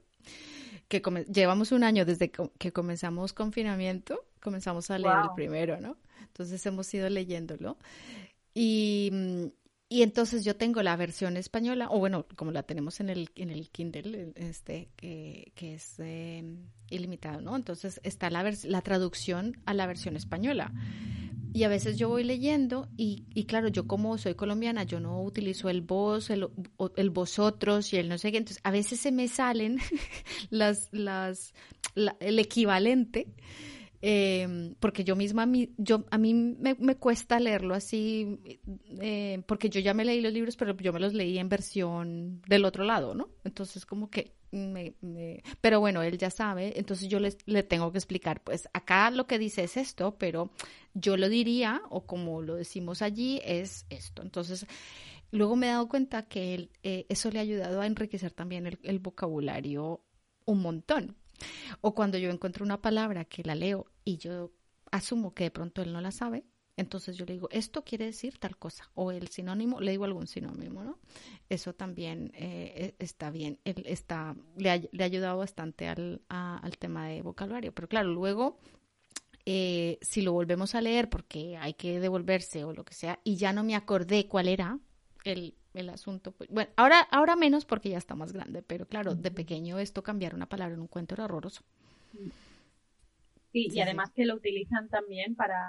que 0.87 0.99
llevamos 1.31 1.71
un 1.71 1.83
año 1.83 2.03
desde 2.03 2.31
que 2.31 2.71
comenzamos 2.71 3.31
confinamiento, 3.31 4.25
comenzamos 4.41 4.89
a 4.89 4.97
leer 4.97 5.17
el 5.21 5.29
primero, 5.35 5.79
¿no? 5.79 5.97
Entonces 6.23 6.65
hemos 6.65 6.91
ido 6.95 7.07
leyéndolo. 7.09 7.77
Y, 8.55 9.11
mm, 9.13 9.45
y 9.89 10.01
entonces 10.01 10.43
yo 10.43 10.55
tengo 10.55 10.83
la 10.83 10.95
versión 10.97 11.37
española, 11.37 11.87
o 11.89 11.99
bueno, 11.99 12.25
como 12.35 12.51
la 12.51 12.63
tenemos 12.63 12.99
en 12.99 13.09
el, 13.09 13.29
en 13.35 13.49
el 13.49 13.69
Kindle, 13.69 14.33
este, 14.35 14.89
que, 14.97 15.53
es 15.57 15.95
eh, 15.99 16.43
ilimitado, 16.89 17.39
¿no? 17.39 17.55
Entonces 17.55 18.01
está 18.03 18.29
la, 18.29 18.53
la 18.63 18.81
traducción 18.81 19.57
a 19.65 19.73
la 19.73 19.87
versión 19.87 20.17
española. 20.17 20.73
Y 21.53 21.63
a 21.63 21.69
veces 21.69 21.97
yo 21.97 22.09
voy 22.09 22.23
leyendo 22.23 22.89
y, 22.97 23.23
y, 23.33 23.45
claro, 23.45 23.69
yo 23.69 23.87
como 23.87 24.17
soy 24.17 24.35
colombiana, 24.35 24.83
yo 24.83 24.99
no 24.99 25.23
utilizo 25.23 25.69
el 25.69 25.81
vos, 25.81 26.29
el, 26.29 26.47
el 26.97 27.09
vosotros 27.09 27.93
y 27.93 27.97
el 27.97 28.09
no 28.09 28.17
sé 28.17 28.31
qué. 28.31 28.37
Entonces, 28.37 28.61
a 28.63 28.71
veces 28.71 28.99
se 28.99 29.11
me 29.11 29.27
salen 29.27 29.79
las, 30.49 30.89
las, 30.91 31.53
el 32.19 32.39
equivalente. 32.39 33.27
Eh, 34.01 34.75
porque 34.79 35.03
yo 35.03 35.15
misma, 35.15 35.47
yo, 35.77 36.05
a 36.11 36.17
mí 36.17 36.33
me, 36.33 36.75
me 36.75 36.95
cuesta 36.95 37.39
leerlo 37.39 37.73
así, 37.73 38.39
eh, 39.01 39.41
porque 39.47 39.69
yo 39.69 39.79
ya 39.79 39.93
me 39.93 40.05
leí 40.05 40.21
los 40.21 40.33
libros, 40.33 40.55
pero 40.55 40.75
yo 40.77 40.93
me 40.93 40.99
los 40.99 41.13
leí 41.13 41.39
en 41.39 41.49
versión 41.49 42.41
del 42.47 42.65
otro 42.65 42.83
lado, 42.83 43.15
¿no? 43.15 43.29
Entonces, 43.43 43.85
como 43.85 44.09
que 44.09 44.33
me, 44.51 44.95
pero 45.61 45.79
bueno, 45.79 46.01
él 46.01 46.17
ya 46.17 46.29
sabe, 46.29 46.79
entonces 46.79 47.09
yo 47.09 47.19
le 47.19 47.63
tengo 47.63 47.91
que 47.91 47.97
explicar, 47.97 48.41
pues 48.43 48.69
acá 48.73 49.11
lo 49.11 49.27
que 49.27 49.39
dice 49.39 49.63
es 49.63 49.77
esto, 49.77 50.17
pero 50.17 50.51
yo 50.93 51.17
lo 51.17 51.29
diría, 51.29 51.81
o 51.89 52.05
como 52.05 52.41
lo 52.41 52.55
decimos 52.55 53.01
allí, 53.01 53.41
es 53.43 53.85
esto. 53.89 54.21
Entonces, 54.21 54.65
luego 55.31 55.55
me 55.55 55.67
he 55.67 55.71
dado 55.71 55.87
cuenta 55.87 56.27
que 56.27 56.55
él, 56.55 56.71
eh, 56.83 57.05
eso 57.09 57.29
le 57.29 57.39
ha 57.39 57.43
ayudado 57.43 57.81
a 57.81 57.87
enriquecer 57.87 58.31
también 58.31 58.77
el, 58.81 58.99
vocabulario 58.99 60.01
un 60.45 60.61
montón. 60.61 61.17
O 61.81 61.93
cuando 61.93 62.17
yo 62.17 62.29
encuentro 62.29 62.65
una 62.65 62.81
palabra 62.81 63.25
que 63.25 63.43
la 63.43 63.55
leo 63.55 63.87
y 64.03 64.17
yo 64.17 64.51
asumo 64.91 65.33
que 65.33 65.45
de 65.45 65.51
pronto 65.51 65.81
él 65.81 65.93
no 65.93 66.01
la 66.01 66.11
sabe, 66.11 66.45
entonces 66.77 67.17
yo 67.17 67.25
le 67.25 67.33
digo, 67.33 67.49
esto 67.51 67.83
quiere 67.83 68.05
decir 68.05 68.37
tal 68.37 68.55
cosa, 68.55 68.89
o 68.93 69.11
el 69.11 69.27
sinónimo, 69.29 69.81
le 69.81 69.91
digo 69.91 70.05
algún 70.05 70.27
sinónimo, 70.27 70.83
¿no? 70.83 70.99
Eso 71.49 71.73
también 71.73 72.31
eh, 72.35 72.93
e, 72.99 73.03
está 73.03 73.31
bien, 73.31 73.59
él 73.65 73.83
está, 73.87 74.35
le 74.55 74.69
ha, 74.69 74.77
le 74.77 75.03
ha 75.03 75.05
ayudado 75.05 75.39
bastante 75.39 75.87
al, 75.87 76.21
al 76.29 76.77
tema 76.77 77.07
de 77.07 77.23
vocabulario, 77.23 77.73
pero 77.73 77.89
claro, 77.89 78.09
luego 78.09 78.59
eh, 79.45 79.97
si 80.01 80.21
lo 80.21 80.33
volvemos 80.33 80.75
a 80.75 80.81
leer 80.81 81.09
porque 81.09 81.57
hay 81.57 81.73
que 81.73 81.99
devolverse 81.99 82.63
o 82.63 82.73
lo 82.73 82.85
que 82.85 82.93
sea, 82.93 83.19
y 83.23 83.37
ya 83.37 83.53
no 83.53 83.63
me 83.63 83.75
acordé 83.75 84.27
cuál 84.27 84.47
era 84.47 84.77
el, 85.31 85.55
el 85.73 85.89
asunto, 85.89 86.31
pues, 86.31 86.49
bueno, 86.49 86.69
ahora, 86.75 87.01
ahora 87.11 87.35
menos 87.35 87.65
porque 87.65 87.89
ya 87.89 87.97
está 87.97 88.15
más 88.15 88.33
grande, 88.33 88.61
pero 88.61 88.87
claro, 88.87 89.15
de 89.15 89.31
pequeño 89.31 89.79
esto 89.79 90.03
cambiar 90.03 90.35
una 90.35 90.47
palabra 90.47 90.75
en 90.75 90.81
un 90.81 90.87
cuento 90.87 91.15
era 91.15 91.25
horroroso. 91.25 91.63
Sí, 93.51 93.67
y 93.71 93.79
además 93.79 94.11
que 94.11 94.25
lo 94.25 94.35
utilizan 94.35 94.89
también 94.89 95.35
para, 95.35 95.67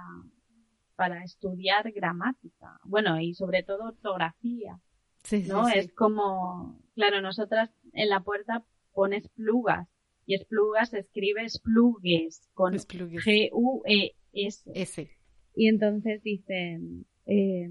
para 0.96 1.22
estudiar 1.24 1.90
gramática, 1.92 2.80
bueno, 2.84 3.20
y 3.20 3.34
sobre 3.34 3.62
todo 3.62 3.88
ortografía. 3.88 4.80
Sí, 5.24 5.44
¿no? 5.46 5.68
Es 5.68 5.92
como, 5.92 6.80
claro, 6.94 7.20
nosotras 7.20 7.70
en 7.92 8.08
la 8.08 8.20
puerta 8.20 8.64
pones 8.92 9.28
plugas 9.28 9.88
y 10.26 10.34
esplugas 10.34 10.90
se 10.90 10.98
escribe 10.98 11.44
esplugues 11.44 12.48
con 12.54 12.74
G-U-E-S. 12.74 14.20
Y 15.54 15.68
entonces 15.68 16.22
dicen, 16.22 17.06
eh, 17.26 17.70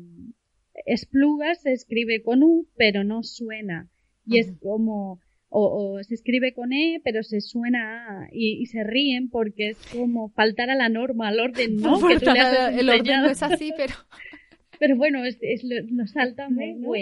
esplugas 0.88 1.62
se 1.62 1.74
escribe 1.74 2.24
con 2.24 2.42
U 2.42 2.68
pero 2.76 3.04
no 3.04 3.22
suena 3.24 3.90
y 4.26 4.40
es 4.40 4.52
como 4.60 5.20
o, 5.50 6.00
se 6.04 6.14
escribe 6.14 6.54
con 6.54 6.74
E, 6.74 7.00
pero 7.04 7.24
se 7.24 7.40
suena 7.40 8.24
A, 8.24 8.28
y, 8.32 8.66
se 8.66 8.84
ríen 8.84 9.30
porque 9.30 9.70
es 9.70 9.78
como 9.94 10.30
faltar 10.30 10.70
a 10.70 10.76
la 10.76 10.90
norma, 10.90 11.30
al 11.30 11.40
orden, 11.40 11.78
¿no? 11.78 12.00
que 12.08 12.20
tú 12.20 12.32
le 12.32 12.80
el 12.80 12.90
orden 12.90 13.22
no 13.22 13.30
es 13.30 13.42
así, 13.42 13.74
pero... 13.78 13.94
pero 14.80 14.96
bueno, 14.98 15.24
es, 15.24 15.38
es 15.42 15.64
lo, 15.64 16.06
salta 16.08 16.50
¿no? 16.50 16.94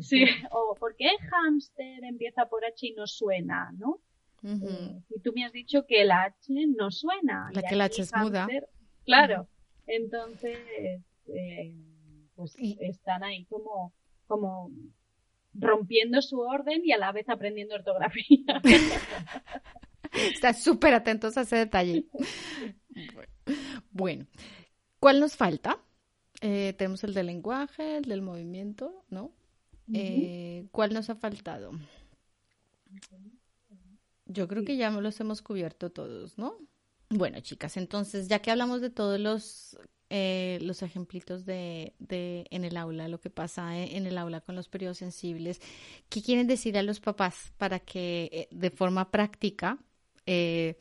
Sí, 0.00 0.24
o 0.52 0.76
¿por 0.78 0.94
qué 0.96 1.08
hamster 1.30 2.04
empieza 2.04 2.46
por 2.46 2.64
H 2.64 2.86
y 2.86 2.92
no 2.92 3.06
suena, 3.06 3.72
no? 3.76 4.00
Eh, 4.42 5.02
y 5.10 5.20
tú 5.20 5.32
me 5.34 5.44
has 5.44 5.52
dicho 5.52 5.84
que 5.86 6.02
el 6.02 6.10
H 6.12 6.52
no 6.78 6.90
suena. 6.90 7.50
La 7.52 7.62
que 7.62 7.74
el 7.74 7.80
H 7.80 8.02
es 8.02 8.12
muda. 8.14 8.48
Claro, 9.04 9.48
entonces, 9.86 10.58
eh, 11.26 11.74
pues 12.40 12.56
están 12.80 13.22
ahí 13.22 13.44
como, 13.44 13.92
como 14.26 14.70
rompiendo 15.52 16.22
su 16.22 16.40
orden 16.40 16.80
y 16.84 16.92
a 16.92 16.98
la 16.98 17.12
vez 17.12 17.28
aprendiendo 17.28 17.74
ortografía. 17.74 18.62
Estás 20.12 20.62
súper 20.62 20.94
atentos 20.94 21.36
a 21.36 21.42
ese 21.42 21.56
detalle. 21.56 22.06
Bueno, 23.90 24.26
¿cuál 24.98 25.20
nos 25.20 25.36
falta? 25.36 25.78
Eh, 26.40 26.74
tenemos 26.78 27.04
el 27.04 27.12
del 27.12 27.26
lenguaje, 27.26 27.98
el 27.98 28.04
del 28.04 28.22
movimiento, 28.22 29.04
¿no? 29.10 29.32
Eh, 29.92 30.66
¿Cuál 30.70 30.94
nos 30.94 31.10
ha 31.10 31.16
faltado? 31.16 31.72
Yo 34.24 34.48
creo 34.48 34.64
que 34.64 34.76
ya 34.78 34.90
los 34.90 35.20
hemos 35.20 35.42
cubierto 35.42 35.90
todos, 35.90 36.38
¿no? 36.38 36.56
Bueno, 37.10 37.40
chicas, 37.40 37.76
entonces 37.76 38.28
ya 38.28 38.38
que 38.40 38.52
hablamos 38.52 38.80
de 38.80 38.88
todos 38.90 39.18
los 39.18 39.76
eh, 40.12 40.58
los 40.62 40.82
ejemplitos 40.82 41.44
de, 41.44 41.94
de, 42.00 42.46
en 42.50 42.64
el 42.64 42.76
aula, 42.76 43.06
lo 43.06 43.20
que 43.20 43.30
pasa 43.30 43.78
en, 43.78 44.06
el 44.06 44.18
aula 44.18 44.40
con 44.40 44.56
los 44.56 44.68
periodos 44.68 44.98
sensibles. 44.98 45.60
¿Qué 46.08 46.20
quieren 46.22 46.48
decir 46.48 46.76
a 46.78 46.82
los 46.82 46.98
papás 46.98 47.52
para 47.58 47.78
que 47.78 48.28
eh, 48.32 48.48
de 48.50 48.70
forma 48.70 49.10
práctica, 49.12 49.78
eh, 50.26 50.78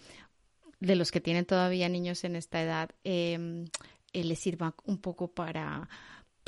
de 0.79 0.95
los 0.95 1.11
que 1.11 1.21
tienen 1.21 1.45
todavía 1.45 1.89
niños 1.89 2.23
en 2.23 2.35
esta 2.35 2.61
edad, 2.61 2.89
em, 3.03 3.65
les 4.13 4.39
sirva 4.39 4.75
un 4.85 4.97
poco 4.99 5.27
para, 5.31 5.87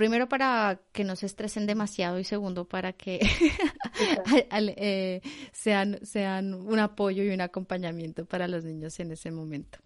primero 0.01 0.27
para 0.27 0.81
que 0.93 1.03
no 1.03 1.15
se 1.15 1.27
estresen 1.27 1.67
demasiado 1.67 2.17
y 2.17 2.23
segundo 2.23 2.67
para 2.67 2.91
que 2.91 3.19
sean, 5.53 6.03
sean 6.03 6.55
un 6.55 6.79
apoyo 6.79 7.21
y 7.21 7.29
un 7.29 7.39
acompañamiento 7.39 8.25
para 8.25 8.47
los 8.47 8.65
niños 8.65 8.99
en 8.99 9.11
ese 9.11 9.29
momento? 9.29 9.77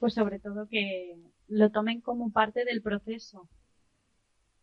Pues 0.00 0.14
sobre 0.14 0.38
todo 0.38 0.66
que 0.66 1.14
lo 1.48 1.70
tomen 1.70 2.00
como 2.00 2.32
parte 2.32 2.64
del 2.64 2.80
proceso. 2.80 3.50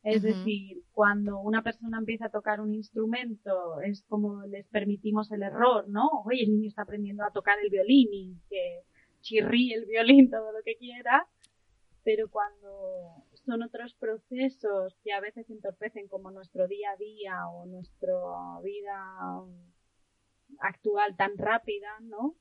Es 0.02 0.24
decir, 0.24 0.82
cuando 0.94 1.40
una 1.42 1.62
persona 1.62 2.00
empieza 2.00 2.26
a 2.26 2.32
tocar 2.32 2.60
un 2.60 2.74
instrumento, 2.74 3.80
es 3.82 4.02
como 4.10 4.48
les 4.48 4.66
permitimos 4.66 5.32
el 5.32 5.44
error, 5.44 5.88
¿no? 5.88 6.10
Oye, 6.26 6.42
el 6.42 6.54
niño 6.54 6.70
está 6.70 6.82
aprendiendo 6.82 7.24
a 7.24 7.30
tocar 7.30 7.60
el 7.64 7.70
violín 7.70 8.08
y 8.12 8.36
que 8.50 8.82
chirríe 9.22 9.76
el 9.76 9.86
violín 9.86 10.28
todo 10.32 10.52
lo 10.52 10.64
que 10.66 10.76
quiera, 10.76 11.28
pero 12.04 12.32
cuando 12.32 13.28
son 13.50 13.64
otros 13.64 13.96
procesos 13.96 14.96
que 15.04 15.12
a 15.12 15.20
veces 15.20 15.50
entorpecen 15.50 16.08
como 16.08 16.30
nuestro 16.30 16.68
día 16.68 16.92
a 16.92 16.98
día 16.98 17.48
o 17.48 17.66
nuestra 17.66 18.14
vida 18.64 19.44
actual 20.60 21.18
tan 21.18 21.36
rápida, 21.36 22.00
¿no? 22.02 22.36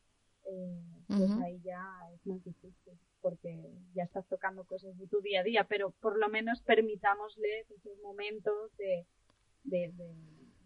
Eh, 0.44 0.83
pues 1.07 1.31
ahí 1.42 1.61
ya 1.64 1.83
es 2.14 2.27
más 2.27 2.44
difícil 2.44 2.99
porque 3.23 3.59
ya 3.94 4.05
estás 4.05 4.27
tocando 4.29 4.64
cosas 4.64 4.97
de 4.99 5.07
tu 5.07 5.23
día 5.23 5.40
a 5.40 5.44
día, 5.44 5.64
pero 5.64 5.92
por 5.92 6.18
lo 6.18 6.29
menos 6.29 6.61
permitámosles 6.61 7.71
esos 7.71 7.99
momentos 8.01 8.77
de, 8.77 9.07
de, 9.64 9.92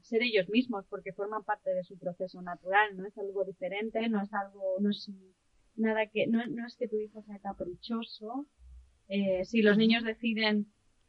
ser 0.02 0.22
ellos 0.22 0.48
mismos, 0.48 0.84
porque 0.88 1.12
forman 1.12 1.44
parte 1.44 1.72
de 1.72 1.84
su 1.84 1.96
proceso 1.96 2.42
natural, 2.42 2.96
no 2.96 3.06
es 3.06 3.16
algo 3.16 3.44
diferente, 3.44 4.08
no 4.08 4.20
es 4.20 4.32
algo, 4.34 4.76
no 4.80 4.90
es 4.90 5.08
nada 5.76 6.06
que, 6.08 6.26
no, 6.26 6.44
no 6.48 6.66
es 6.66 6.76
que 6.76 6.88
tu 6.88 6.98
hijo 6.98 7.22
sea 7.22 7.38
caprichoso, 7.38 8.46
eh, 9.12 9.44
si 9.44 9.62
los 9.62 9.76
niños 9.76 10.04
deciden 10.04 10.66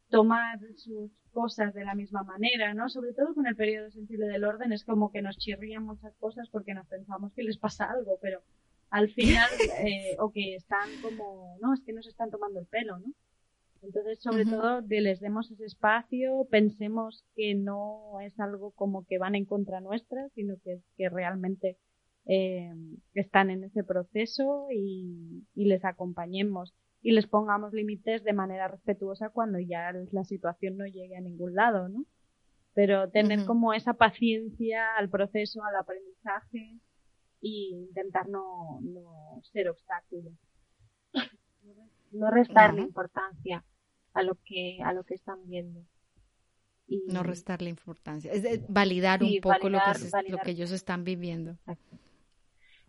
tomar 0.10 0.60
sus 0.76 1.12
cosas 1.32 1.74
de 1.74 1.86
la 1.86 1.96
misma 1.96 2.24
manera, 2.24 2.74
¿no? 2.74 2.90
Sobre 2.90 3.14
todo 3.14 3.34
con 3.34 3.48
el 3.48 3.56
periodo 3.56 3.90
sensible 3.92 4.28
del 4.28 4.44
orden 4.44 4.74
es 4.74 4.84
como 4.84 5.12
que 5.12 5.22
nos 5.22 5.38
chirrían 5.38 5.84
muchas 5.84 6.14
cosas 6.18 6.50
porque 6.50 6.74
nos 6.74 6.86
pensamos 6.88 7.32
que 7.34 7.44
les 7.44 7.58
pasa 7.58 7.90
algo, 7.90 8.20
pero 8.22 8.42
al 8.90 9.10
final, 9.10 9.50
eh, 9.88 10.16
o 10.20 10.32
que 10.32 10.56
están 10.56 10.90
como, 11.02 11.58
no, 11.62 11.74
es 11.74 11.82
que 11.86 11.94
nos 11.94 12.06
están 12.06 12.30
tomando 12.30 12.60
el 12.60 12.68
pelo, 12.68 13.00
¿no? 13.00 13.14
Entonces, 13.82 14.20
sobre 14.22 14.46
todo, 14.46 14.82
de 14.82 15.02
les 15.02 15.20
demos 15.20 15.50
ese 15.52 15.66
espacio, 15.66 16.48
pensemos 16.50 17.26
que 17.36 17.56
no 17.56 18.20
es 18.22 18.40
algo 18.40 18.72
como 18.72 19.06
que 19.06 19.18
van 19.18 19.36
en 19.36 19.46
contra 19.46 19.82
nuestra, 19.82 20.30
sino 20.36 20.56
que, 20.64 20.82
que 20.96 21.10
realmente 21.10 21.78
eh, 22.26 22.72
están 23.14 23.50
en 23.50 23.66
ese 23.66 23.84
proceso 23.84 24.68
y, 24.72 25.46
les 25.56 25.84
acompañemos 25.84 26.74
y 27.04 27.12
les 27.12 27.28
pongamos 27.28 27.74
límites 27.74 28.24
de 28.24 28.32
manera 28.32 28.70
respetuosa 28.70 29.30
cuando 29.30 29.60
ya 29.60 29.92
la 30.12 30.24
situación 30.24 30.78
no 30.78 30.86
llegue 30.86 31.18
a 31.18 31.22
ningún 31.22 31.54
lado, 31.54 31.90
¿no? 31.90 32.06
Pero 32.74 33.10
tener 33.12 33.46
como 33.46 33.74
esa 33.74 33.94
paciencia 33.94 34.96
al 34.98 35.10
proceso, 35.10 35.64
al 35.64 35.76
aprendizaje 35.76 36.80
y 37.42 37.76
intentar 37.90 38.30
no, 38.30 38.80
no 38.82 39.42
ser 39.52 39.70
obstáculo. 39.70 40.32
No 42.12 42.32
restarle 42.32 42.82
importancia 42.82 43.66
a 44.14 44.24
lo 44.24 44.36
que, 44.46 44.80
a 44.84 44.94
lo 44.94 45.04
que 45.04 45.16
están 45.16 45.46
viendo. 45.46 45.86
Y... 46.88 47.06
No 47.12 47.22
restarle 47.22 47.70
importancia. 47.70 48.32
Es 48.32 48.62
validar 48.70 49.24
un 49.24 49.40
poco 49.42 49.70
lo, 49.70 49.80
que 49.80 50.32
lo 50.32 50.38
que 50.38 50.52
ellos 50.52 50.72
están 50.72 51.04
viviendo. 51.04 51.58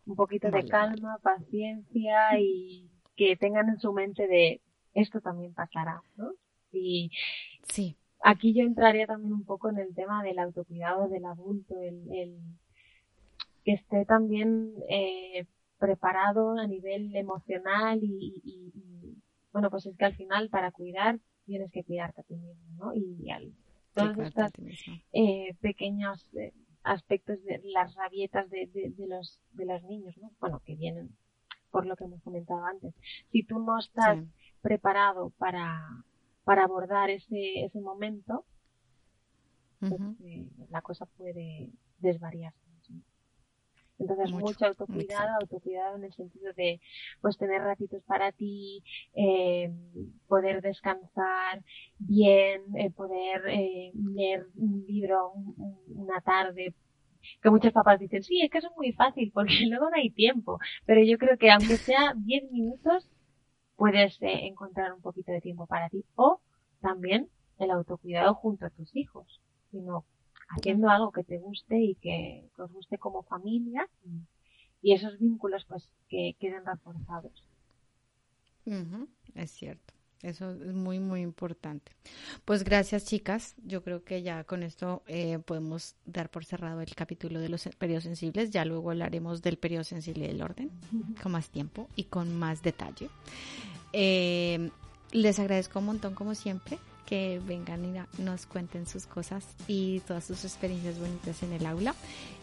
Un 0.07 0.15
poquito 0.17 0.51
de 0.51 0.65
calma, 0.67 1.19
paciencia 1.23 2.39
y 2.39 2.94
que 3.17 3.37
tengan 3.37 3.69
en 3.69 3.79
su 3.79 3.93
mente 3.93 4.27
de 4.27 4.61
esto 4.95 5.21
también 5.21 5.55
pasará, 5.55 6.03
¿no? 6.17 6.33
Y 6.73 7.11
sí. 7.69 7.97
aquí 8.21 8.55
yo 8.55 8.63
entraría 8.63 9.07
también 9.07 9.33
un 9.33 9.45
poco 9.45 9.71
en 9.71 9.79
el 9.79 9.95
tema 9.95 10.23
del 10.23 10.39
autocuidado 10.39 11.09
del 11.09 11.25
adulto, 11.25 11.81
el, 11.81 12.13
el 12.13 12.39
que 13.65 13.73
esté 13.73 14.05
también 14.05 14.75
eh, 14.89 15.47
preparado 15.79 16.59
a 16.59 16.67
nivel 16.67 17.15
emocional 17.17 18.01
y, 18.03 19.19
bueno, 19.53 19.71
pues 19.71 19.87
es 19.87 19.97
que 19.97 20.05
al 20.05 20.17
final 20.17 20.49
para 20.51 20.73
cuidar 20.73 21.19
tienes 21.45 21.71
que 21.71 21.85
cuidarte 21.85 22.21
a 22.21 22.25
ti 22.25 22.35
mismo, 22.35 22.75
¿no? 22.77 22.95
Y 22.95 23.31
al, 23.31 23.53
todos 23.95 24.19
estos 24.19 24.51
eh, 25.13 25.55
pequeños 25.61 26.27
eh, 26.35 26.53
aspectos 26.83 27.43
de 27.45 27.61
las 27.65 27.95
rabietas 27.95 28.51
de, 28.51 28.67
de, 28.67 29.07
los, 29.07 29.41
de 29.53 29.67
los 29.67 29.83
niños, 29.85 30.17
¿no? 30.19 30.33
Bueno, 30.41 30.61
que 30.65 30.75
vienen 30.75 31.17
por 31.75 31.87
lo 31.87 31.97
que 31.97 32.05
hemos 32.05 32.23
comentado 32.23 32.65
antes. 32.65 32.95
Si 33.33 33.43
tú 33.43 33.59
no 33.59 33.81
estás 33.81 34.17
preparado 34.63 35.31
para, 35.31 36.05
para 36.45 36.63
abordar 36.63 37.11
ese, 37.11 37.65
ese 37.65 37.81
momento, 37.81 38.45
pues, 39.81 39.93
eh, 40.25 40.47
la 40.71 40.83
cosa 40.83 41.05
puede 41.07 41.73
desvariarse. 41.99 42.61
Entonces, 43.99 44.31
mucho, 44.31 44.67
autocuidado, 44.67 45.31
autocuidado 45.41 45.97
en 45.97 46.05
el 46.05 46.13
sentido 46.13 46.53
de, 46.53 46.81
pues, 47.21 47.37
tener 47.39 47.61
ratitos 47.61 48.05
para 48.05 48.31
ti, 48.31 48.85
eh, 49.15 49.73
poder 50.29 50.63
descansar 50.63 51.65
bien, 51.99 52.63
eh, 52.77 52.91
poder 52.91 53.49
eh, 53.49 53.91
leer 53.95 54.47
un 54.55 54.85
libro 54.87 55.33
una 55.89 56.21
tarde 56.21 56.73
que 57.43 57.51
muchos 57.51 57.73
papás 57.73 58.01
dicen, 58.01 58.23
sí, 58.23 58.41
es 58.43 58.51
que 58.51 58.59
eso 58.59 58.69
es 58.69 58.77
muy 58.77 58.93
fácil 58.93 59.31
porque 59.33 59.55
luego 59.69 59.91
no 59.91 59.97
hay 59.97 60.11
tiempo. 60.11 60.59
Pero 60.87 61.03
yo 61.03 61.19
creo 61.19 61.39
que 61.39 61.51
aunque 61.51 61.77
sea 61.77 62.15
10 62.17 62.51
minutos, 62.51 63.09
puedes 63.77 64.21
eh, 64.23 64.47
encontrar 64.47 64.93
un 64.93 65.01
poquito 65.01 65.33
de 65.33 65.41
tiempo 65.41 65.67
para 65.67 65.89
ti. 65.89 66.05
O 66.17 66.41
también 66.81 67.29
el 67.59 67.71
autocuidado 67.71 68.35
junto 68.35 68.67
a 68.67 68.71
tus 68.71 68.95
hijos, 68.95 69.41
sino 69.71 70.05
haciendo 70.49 70.89
algo 70.89 71.13
que 71.13 71.25
te 71.25 71.39
guste 71.39 71.79
y 71.81 71.95
que, 71.97 72.49
os 72.59 72.73
guste 72.73 72.99
como 72.99 73.23
familia 73.23 73.89
y 74.83 74.93
esos 74.93 75.19
vínculos 75.19 75.65
pues 75.65 75.89
que 76.09 76.37
queden 76.39 76.65
reforzados. 76.67 77.45
Es 79.35 79.51
cierto. 79.51 79.94
Eso 80.25 80.53
es 80.53 80.73
muy, 80.73 80.99
muy 81.01 81.21
importante. 81.21 81.93
Pues 82.47 82.65
gracias, 82.65 83.05
chicas. 83.05 83.55
Yo 83.65 83.83
creo 83.83 84.05
que 84.05 84.23
ya 84.23 84.45
con 84.45 84.63
esto 84.63 85.03
eh, 85.07 85.39
podemos 85.45 85.97
dar 86.07 86.31
por 86.31 86.47
cerrado 86.47 86.81
el 86.81 86.95
capítulo 86.95 87.41
de 87.41 87.51
los 87.51 87.69
periodos 87.79 88.05
sensibles. 88.05 88.51
Ya 88.51 88.65
luego 88.65 88.91
hablaremos 88.91 89.43
del 89.43 89.59
periodo 89.59 89.85
sensible 89.85 90.27
del 90.27 90.41
orden 90.43 90.71
con 91.23 91.33
más 91.33 91.51
tiempo 91.51 91.89
y 91.95 92.05
con 92.05 92.35
más 92.35 92.63
detalle. 92.63 93.11
Eh, 93.93 94.71
les 95.13 95.39
agradezco 95.39 95.79
un 95.79 95.85
montón, 95.85 96.15
como 96.15 96.35
siempre, 96.35 96.79
que 97.05 97.41
vengan 97.47 97.85
y 97.85 98.23
nos 98.23 98.47
cuenten 98.47 98.87
sus 98.87 99.07
cosas 99.07 99.45
y 99.69 100.01
todas 100.01 100.25
sus 100.25 100.45
experiencias 100.45 100.99
bonitas 100.99 101.43
en 101.43 101.53
el 101.53 101.67
aula. 101.67 101.95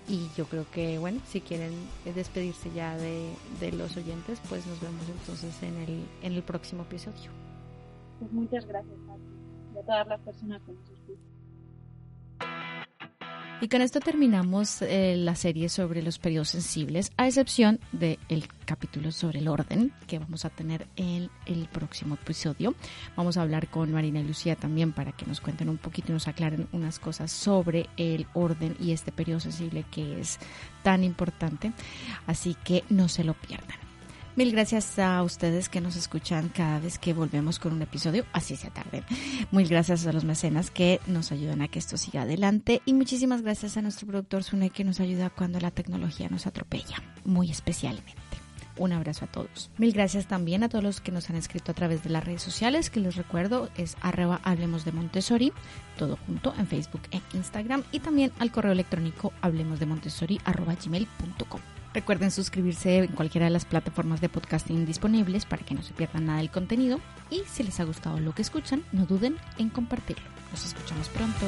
Y 0.07 0.27
yo 0.37 0.45
creo 0.45 0.69
que, 0.69 0.99
bueno, 0.99 1.19
si 1.27 1.41
quieren 1.41 1.73
despedirse 2.15 2.71
ya 2.73 2.95
de, 2.95 3.33
de 3.59 3.71
los 3.71 3.97
oyentes, 3.97 4.39
pues 4.49 4.65
nos 4.67 4.79
vemos 4.79 5.03
entonces 5.09 5.63
en 5.63 5.77
el, 5.77 6.05
en 6.21 6.33
el 6.33 6.43
próximo 6.43 6.83
episodio. 6.83 7.50
Pues 8.21 8.33
muchas 8.33 8.67
gracias 8.67 8.99
a, 9.09 9.79
a 9.79 9.81
todas 9.81 10.07
las 10.07 10.19
personas 10.19 10.61
que 10.61 10.73
nos 10.73 10.83
escuchan. 10.91 11.31
Y 13.61 13.67
con 13.67 13.81
esto 13.81 13.99
terminamos 13.99 14.83
eh, 14.83 15.15
la 15.17 15.33
serie 15.33 15.69
sobre 15.69 16.03
los 16.03 16.19
periodos 16.19 16.49
sensibles, 16.49 17.11
a 17.17 17.25
excepción 17.25 17.79
del 17.91 18.47
capítulo 18.65 19.11
sobre 19.11 19.39
el 19.39 19.47
orden 19.47 19.91
que 20.05 20.19
vamos 20.19 20.45
a 20.45 20.51
tener 20.51 20.87
en 20.97 21.31
el 21.47 21.67
próximo 21.67 22.13
episodio. 22.13 22.75
Vamos 23.15 23.37
a 23.37 23.41
hablar 23.41 23.67
con 23.67 23.91
Marina 23.91 24.19
y 24.19 24.23
Lucía 24.23 24.55
también 24.55 24.93
para 24.93 25.13
que 25.13 25.25
nos 25.25 25.41
cuenten 25.41 25.69
un 25.69 25.77
poquito 25.77 26.11
y 26.11 26.13
nos 26.13 26.27
aclaren 26.27 26.67
unas 26.73 26.99
cosas 26.99 27.31
sobre 27.31 27.87
el 27.97 28.27
orden 28.35 28.75
y 28.79 28.91
este 28.91 29.11
periodo 29.11 29.39
sensible 29.39 29.83
que 29.89 30.19
es 30.19 30.37
tan 30.83 31.03
importante. 31.03 31.71
Así 32.27 32.55
que 32.63 32.83
no 32.89 33.09
se 33.09 33.23
lo 33.23 33.33
pierdan. 33.33 33.90
Mil 34.37 34.51
gracias 34.53 34.97
a 34.97 35.21
ustedes 35.23 35.67
que 35.67 35.81
nos 35.81 35.97
escuchan 35.97 36.47
cada 36.49 36.79
vez 36.79 36.97
que 36.97 37.13
volvemos 37.13 37.59
con 37.59 37.73
un 37.73 37.81
episodio, 37.81 38.25
así 38.31 38.55
se 38.55 38.71
tarde. 38.71 39.03
Muy 39.51 39.65
gracias 39.65 40.07
a 40.07 40.13
los 40.13 40.23
mecenas 40.23 40.71
que 40.71 41.01
nos 41.05 41.33
ayudan 41.33 41.61
a 41.61 41.67
que 41.67 41.79
esto 41.79 41.97
siga 41.97 42.21
adelante 42.21 42.81
y 42.85 42.93
muchísimas 42.93 43.41
gracias 43.41 43.75
a 43.75 43.81
nuestro 43.81 44.07
productor 44.07 44.45
Sune 44.45 44.69
que 44.69 44.85
nos 44.85 45.01
ayuda 45.01 45.29
cuando 45.29 45.59
la 45.59 45.71
tecnología 45.71 46.29
nos 46.29 46.47
atropella, 46.47 47.03
muy 47.25 47.51
especialmente. 47.51 48.13
Un 48.77 48.93
abrazo 48.93 49.25
a 49.25 49.27
todos. 49.27 49.69
Mil 49.77 49.91
gracias 49.91 50.27
también 50.27 50.63
a 50.63 50.69
todos 50.69 50.83
los 50.83 51.01
que 51.01 51.11
nos 51.11 51.29
han 51.29 51.35
escrito 51.35 51.73
a 51.73 51.75
través 51.75 52.01
de 52.01 52.09
las 52.09 52.23
redes 52.23 52.41
sociales, 52.41 52.89
que 52.89 53.01
les 53.01 53.17
recuerdo 53.17 53.69
es 53.75 53.97
arroba 53.99 54.39
hablemos 54.45 54.85
de 54.85 54.93
Montessori, 54.93 55.51
todo 55.97 56.17
junto 56.25 56.53
en 56.57 56.67
Facebook 56.67 57.01
e 57.11 57.19
Instagram, 57.35 57.83
y 57.91 57.99
también 57.99 58.31
al 58.39 58.51
correo 58.53 58.71
electrónico 58.71 59.33
hablemos 59.41 59.81
de 59.81 59.87
Montessori 59.87 60.39
arroba 60.45 60.75
gmail.com. 60.81 61.80
Recuerden 61.93 62.31
suscribirse 62.31 62.99
en 62.99 63.07
cualquiera 63.07 63.45
de 63.45 63.51
las 63.51 63.65
plataformas 63.65 64.21
de 64.21 64.29
podcasting 64.29 64.85
disponibles 64.85 65.45
para 65.45 65.63
que 65.63 65.75
no 65.75 65.83
se 65.83 65.93
pierdan 65.93 66.25
nada 66.25 66.39
del 66.39 66.49
contenido. 66.49 67.01
Y 67.29 67.41
si 67.47 67.63
les 67.63 67.79
ha 67.79 67.83
gustado 67.83 68.19
lo 68.19 68.33
que 68.33 68.41
escuchan, 68.41 68.83
no 68.93 69.05
duden 69.05 69.35
en 69.57 69.69
compartirlo. 69.69 70.23
Nos 70.51 70.65
escuchamos 70.65 71.09
pronto. 71.09 71.45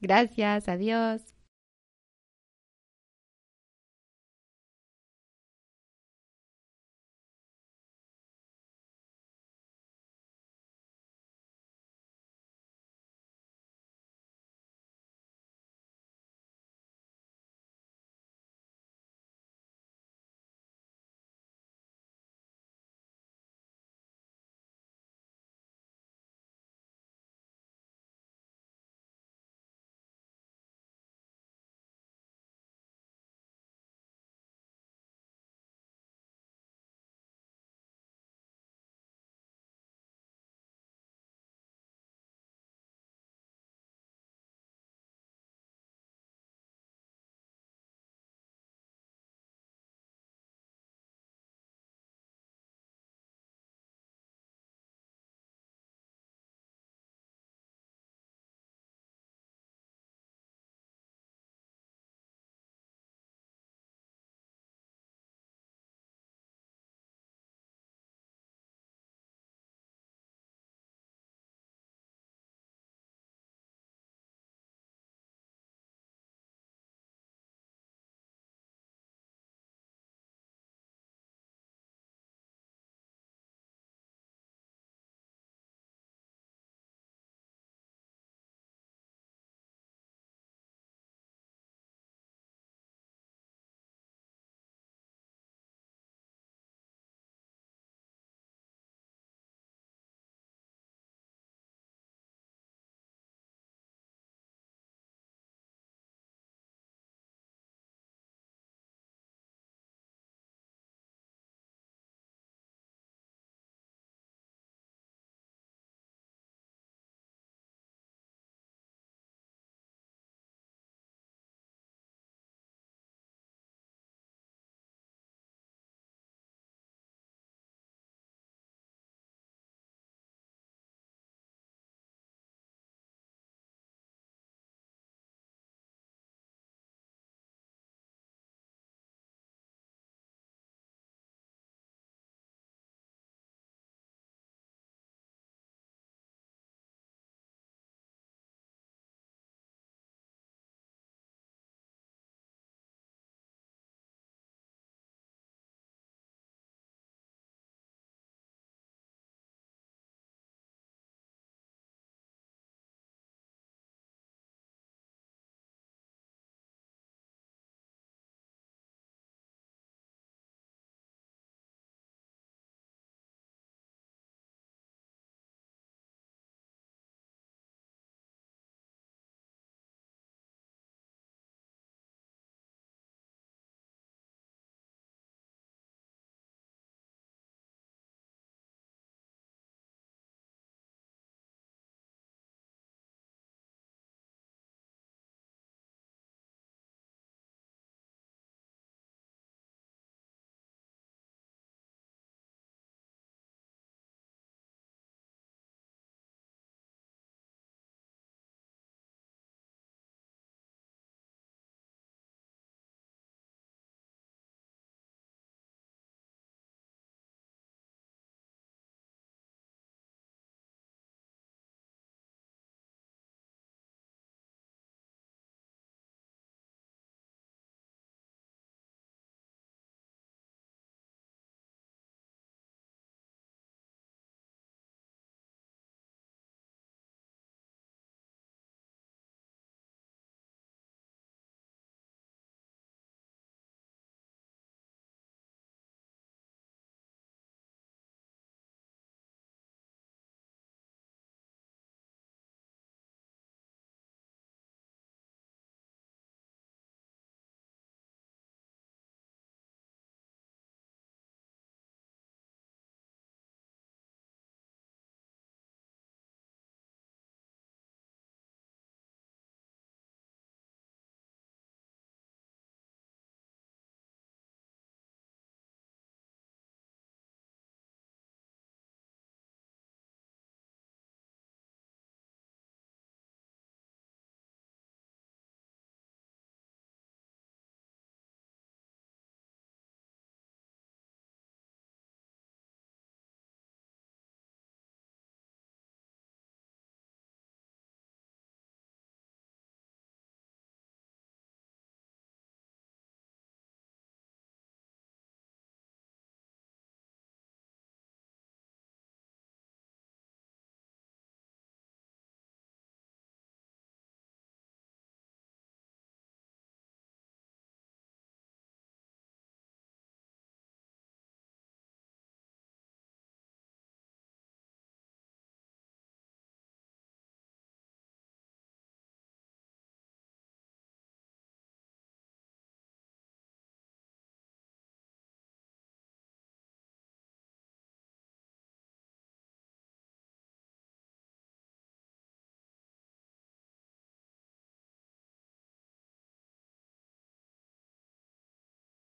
Gracias, 0.00 0.68
adiós. 0.68 1.35